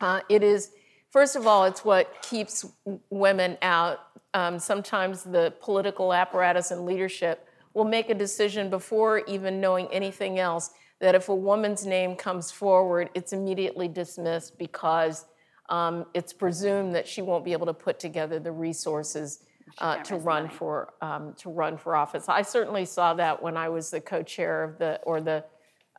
[0.00, 0.72] uh, it is,
[1.10, 2.66] first of all, it's what keeps
[3.10, 4.00] women out.
[4.34, 10.38] Um, sometimes the political apparatus and leadership will make a decision before even knowing anything
[10.38, 15.24] else that if a woman's name comes forward, it's immediately dismissed because
[15.70, 19.40] um, it's presumed that she won't be able to put together the resources
[19.78, 22.28] uh, to run for um, to run for office.
[22.28, 25.44] I certainly saw that when I was the co-chair of the or the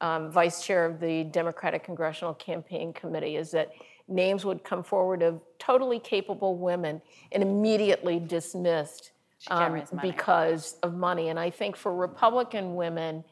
[0.01, 3.71] um, vice chair of the Democratic Congressional Campaign Committee, is that
[4.07, 7.01] names would come forward of totally capable women
[7.31, 9.11] and immediately dismissed
[9.49, 11.29] um, because of money.
[11.29, 13.23] And I think for Republican women,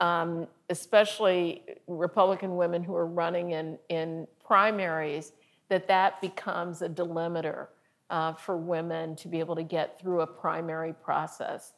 [0.00, 5.32] um, especially Republican women who are running in, in primaries,
[5.68, 7.68] that that becomes a delimiter
[8.12, 11.72] uh, for women to be able to get through a primary process.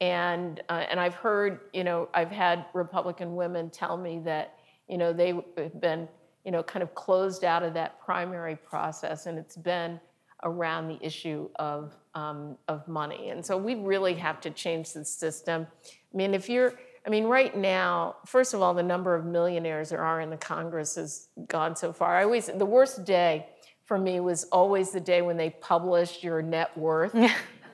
[0.00, 4.54] And, uh, and I've heard, you know, I've had Republican women tell me that,
[4.86, 5.42] you know, they've
[5.80, 6.06] been,
[6.44, 9.98] you know, kind of closed out of that primary process, and it's been
[10.44, 13.30] around the issue of, um, of money.
[13.30, 15.66] And so we really have to change the system.
[15.84, 16.74] I mean, if you're,
[17.04, 20.36] I mean, right now, first of all, the number of millionaires there are in the
[20.36, 22.16] Congress has gone so far.
[22.16, 23.46] I always, the worst day
[23.88, 27.16] for me was always the day when they published your net worth.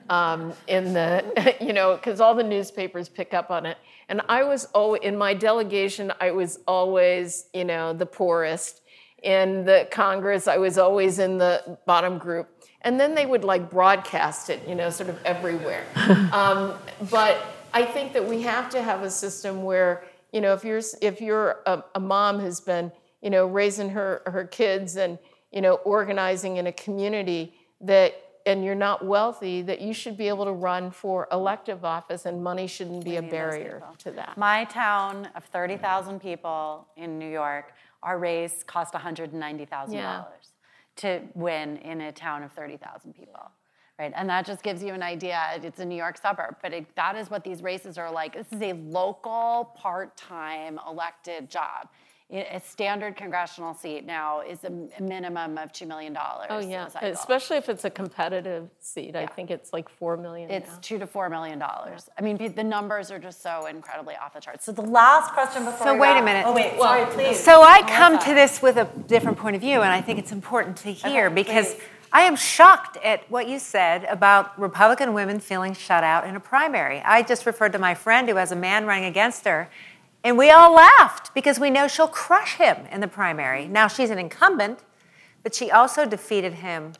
[0.09, 3.77] um, in the, you know, because all the newspapers pick up on it.
[4.07, 8.81] And I was always, in my delegation, I was always, you know, the poorest.
[9.23, 12.49] In the Congress, I was always in the bottom group.
[12.81, 15.83] And then they would like broadcast it, you know, sort of everywhere.
[16.31, 16.75] um,
[17.09, 17.43] but
[17.73, 21.19] I think that we have to have a system where, you know, if you're, if
[21.19, 22.91] you're a, a mom who's been,
[23.21, 25.17] you know, raising her, her kids and,
[25.55, 30.27] you know, organizing in a community that and you're not wealthy, that you should be
[30.27, 34.37] able to run for elective office and money shouldn't be a barrier to that.
[34.37, 40.25] My town of 30,000 people in New York, our race cost $190,000 yeah.
[40.97, 43.49] to win in a town of 30,000 people.
[43.97, 45.41] Right, and that just gives you an idea.
[45.63, 48.33] It's a New York suburb, but it, that is what these races are like.
[48.33, 51.87] This is a local part-time elected job
[52.31, 56.17] a standard congressional seat now is a minimum of $2 million.
[56.49, 56.89] Oh, yeah.
[57.01, 59.11] Especially if it's a competitive seat.
[59.13, 59.21] Yeah.
[59.21, 60.49] I think it's like 4 million.
[60.49, 60.79] It's now.
[60.81, 61.59] 2 to $4 million.
[61.59, 61.97] Yeah.
[62.17, 64.65] I mean, the numbers are just so incredibly off the charts.
[64.65, 66.45] So, the last question before So, wait a minute.
[66.47, 66.73] Oh, wait.
[66.79, 67.39] Well, sorry, please.
[67.39, 70.31] So, I come to this with a different point of view, and I think it's
[70.31, 71.75] important to hear okay, because.
[71.75, 71.83] Please.
[72.13, 76.39] I am shocked at what you said about Republican women feeling shut out in a
[76.39, 77.01] primary.
[77.01, 79.69] I just referred to my friend who has a man running against her,
[80.25, 83.67] and we all laughed because we know she'll crush him in the primary.
[83.67, 84.79] Now she's an incumbent,
[85.43, 86.93] but she also defeated him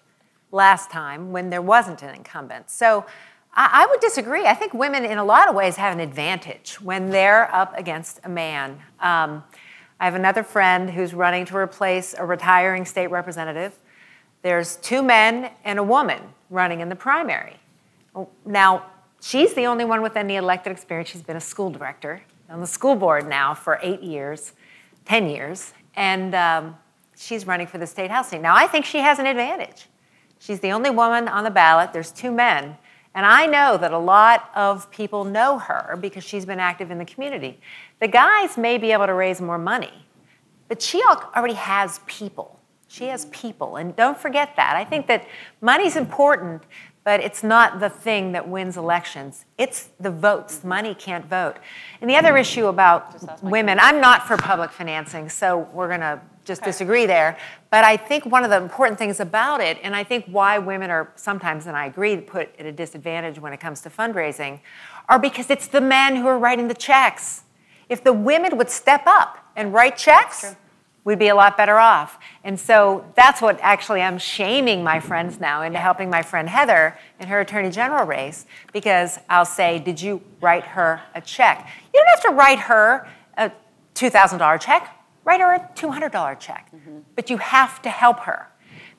[0.52, 2.70] last time when there wasn't an incumbent.
[2.70, 3.04] So
[3.52, 4.46] I, would disagree.
[4.46, 8.20] I think women, in a lot of ways, have an advantage when they're up against
[8.24, 8.74] a man.
[9.00, 9.44] Um,
[10.00, 13.80] I have another friend who's running to replace a retiring state representative.
[14.44, 16.22] There's two men and a woman
[16.52, 17.56] running in the primary.
[18.46, 18.86] Now,
[19.20, 21.10] she's the only one with any elected experience.
[21.10, 24.54] She's been a school director on the school board now for eight years,
[25.06, 26.78] 10 years, and um,
[27.16, 28.32] she's running for the state house.
[28.34, 29.88] Now, I think she has an advantage.
[30.40, 32.78] She's the only woman on the ballot, there's two men.
[33.16, 36.98] And I know that a lot of people know her because she's been active in
[36.98, 37.60] the community.
[38.02, 40.06] The guys may be able to raise more money,
[40.68, 42.60] but she already has people.
[42.90, 44.76] She has people, and don't forget that.
[44.76, 45.28] I think that
[45.62, 46.64] money's important,
[47.06, 49.46] but it's not the thing that wins elections.
[49.60, 50.64] It's the votes.
[50.64, 51.58] Money can't vote.
[52.02, 56.20] And the other issue about women, I'm not for public financing, so we're going to
[56.46, 56.72] just okay.
[56.72, 57.38] disagree there.
[57.70, 60.90] But I think one of the important things about it, and I think why women
[60.90, 64.60] are sometimes, and I agree, put at a disadvantage when it comes to fundraising,
[65.08, 67.44] are because it's the men who are writing the checks.
[67.88, 70.56] If the women would step up and write checks,
[71.06, 72.20] we'd be a lot better off.
[72.44, 76.98] And so that's what actually I'm shaming my friends now into helping my friend Heather
[77.20, 81.70] in her attorney general race because I'll say, Did you write her a check?
[81.94, 83.52] You don't have to write her a
[83.94, 86.70] $2,000 check, write her a $200 check.
[86.76, 87.00] Mm-hmm.
[87.16, 88.50] But you have to help her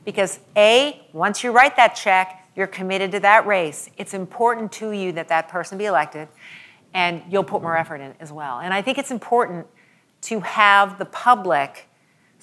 [0.05, 3.91] because A, once you write that check, you're committed to that race.
[3.99, 6.29] It's important to you that that person be elected,
[6.95, 8.61] and you'll put more effort in as well.
[8.61, 9.67] And I think it's important
[10.23, 11.89] to have the public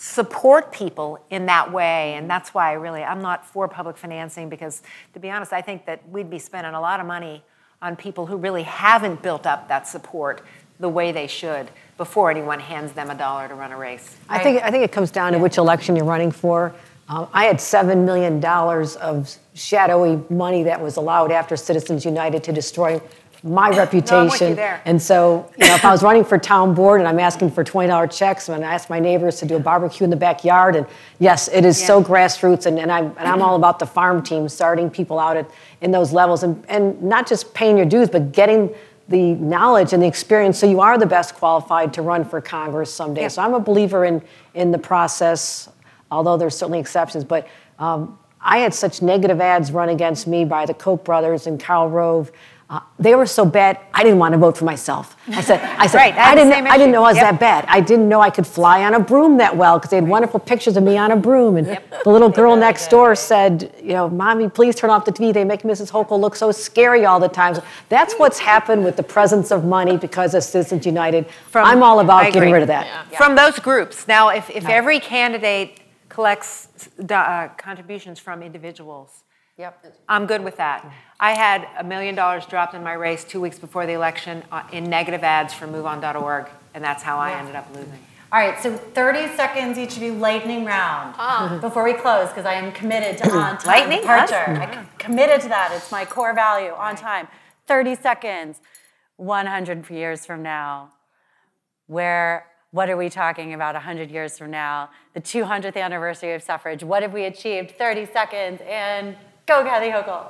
[0.04, 2.16] support people in that way.
[2.16, 4.82] And that's why I really, I'm not for public financing because,
[5.14, 7.42] to be honest, I think that we'd be spending a lot of money
[7.82, 10.42] on people who really haven't built up that support
[10.82, 14.18] the way they should before anyone hands them a dollar to run a race.
[14.28, 16.76] I, I think, I think it comes down to which election you're running for.
[17.08, 22.52] Um, I had $7 million of shadowy money that was allowed after Citizens United to
[22.52, 23.02] destroy
[23.44, 24.56] my reputation.
[24.56, 27.52] No, and so, you know, if I was running for town board and I'm asking
[27.52, 30.78] for $20 checks, and I ask my neighbors to do a barbecue in the backyard,
[30.78, 30.88] and
[31.20, 31.88] yes, it is yeah.
[31.88, 35.36] so grassroots, and, and, I'm, and I'm all about the farm team, starting people out
[35.36, 38.74] at, in those levels, and, and not just paying your dues, but getting
[39.10, 42.94] the knowledge and the experience so you are the best qualified to run for Congress
[42.94, 43.24] someday.
[43.24, 43.28] Yeah.
[43.28, 44.22] So I'm a believer in,
[44.54, 45.70] in the process,
[46.10, 47.46] although there's certainly exceptions, but
[47.78, 51.90] um, I had such negative ads run against me by the Koch brothers and Karl
[51.90, 52.32] Rove
[52.74, 55.16] Uh, they were so bad, I didn't want to vote for myself.
[55.28, 57.26] I said, I said, Right, I I, didn't, I didn't know I was Yep.
[57.34, 57.66] that bad.
[57.68, 60.40] I didn't know I could fly on a broom that well because they had wonderful
[60.40, 61.58] pictures of me on a broom.
[61.58, 65.32] And the little girl next door said, you know, mommy, please turn off the TV.
[65.32, 65.92] They make Mrs.
[65.92, 67.54] Hochul look so scary all the time.
[67.54, 71.28] So that's what's happened with the presence of money because of Citizens United.
[71.52, 72.88] From- I'm all about getting rid of that.
[73.16, 74.08] From those groups.
[74.08, 76.70] Now, if, if every candidate collects
[77.08, 79.24] uh, contributions from individuals,
[79.58, 79.96] Yep.
[80.10, 80.92] I'm good with that.
[81.20, 84.64] I had a million dollars dropped in my race two weeks before the election uh,
[84.72, 88.00] in negative ads from MoveOn.org, and that's how I ended up losing.
[88.32, 92.54] All right, so 30 seconds each of you lightning round before we close because I
[92.56, 94.02] am committed to on time Lightning?
[94.02, 94.34] departure.
[94.34, 94.76] Us?
[94.76, 95.72] I'm committed to that.
[95.76, 97.28] It's my core value, on time.
[97.68, 98.60] 30 seconds.
[99.18, 100.92] 100 years from now,
[101.86, 104.90] where what are we talking about 100 years from now?
[105.14, 106.84] The 200th anniversary of suffrage.
[106.84, 107.78] What have we achieved?
[107.78, 110.28] 30 seconds and go, Kathy Hochul.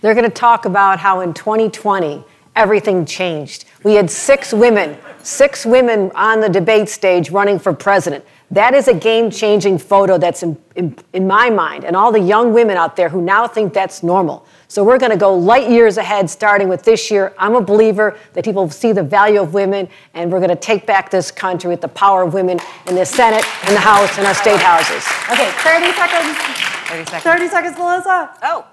[0.00, 2.24] They're going to talk about how in 2020
[2.56, 3.66] everything changed.
[3.84, 8.24] We had six women, six women on the debate stage running for president.
[8.50, 12.20] That is a game changing photo that's in, in, in my mind, and all the
[12.20, 14.46] young women out there who now think that's normal.
[14.68, 17.34] So we're going to go light years ahead starting with this year.
[17.38, 20.86] I'm a believer that people see the value of women, and we're going to take
[20.86, 24.26] back this country with the power of women in the Senate, in the House, and
[24.26, 25.04] our state houses.
[25.28, 26.38] Okay, 30 seconds.
[26.86, 27.22] 30 seconds.
[27.24, 28.32] 30 seconds, Melissa.
[28.44, 28.64] Oh,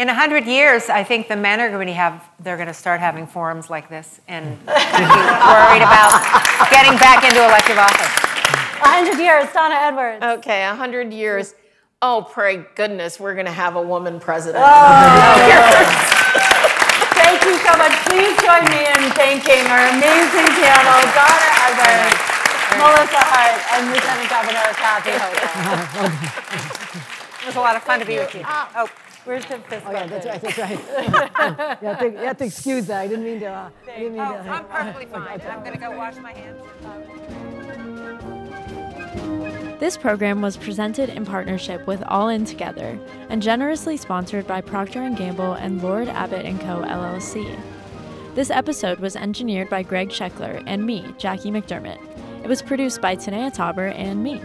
[0.00, 2.74] in a 100 years, I think the men are going to have, they're going to
[2.74, 6.16] start having forums like this and be worried about
[6.72, 8.08] getting back into elective office.
[8.80, 10.24] A 100 years, Donna Edwards.
[10.40, 11.54] Okay, a 100 years.
[12.00, 14.64] Oh, pray goodness, we're going to have a woman president.
[17.20, 17.92] Thank you so much.
[18.08, 22.16] Please join me in thanking our amazing panel, Donna Edwards,
[22.80, 25.44] Melissa Hart, and Lieutenant Governor Kathy Hochul.
[27.42, 28.40] It was a lot of fun to be with you.
[28.48, 28.88] Oh,
[29.24, 30.70] Where's the fist Oh, yeah, that's right, that's right.
[31.82, 33.00] you, have to, you have to excuse that.
[33.00, 33.46] I didn't mean to.
[33.46, 34.48] Uh, I didn't mean oh, to.
[34.48, 35.40] I'm perfectly fine.
[35.42, 36.60] I'm going to go wash my hands.
[39.80, 42.98] This program was presented in partnership with All In Together
[43.30, 46.82] and generously sponsored by Procter & Gamble and Lord Abbett & Co.
[46.82, 47.58] LLC.
[48.34, 51.98] This episode was engineered by Greg Scheckler and me, Jackie McDermott.
[52.44, 54.40] It was produced by Tanaya Tauber and me.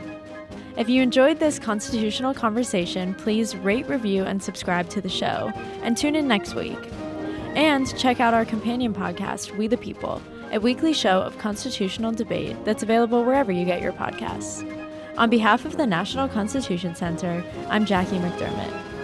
[0.77, 5.53] If you enjoyed this constitutional conversation, please rate, review, and subscribe to the show,
[5.83, 6.77] and tune in next week.
[7.55, 10.21] And check out our companion podcast, We the People,
[10.51, 14.69] a weekly show of constitutional debate that's available wherever you get your podcasts.
[15.17, 18.94] On behalf of the National Constitution Center, I'm Jackie McDermott.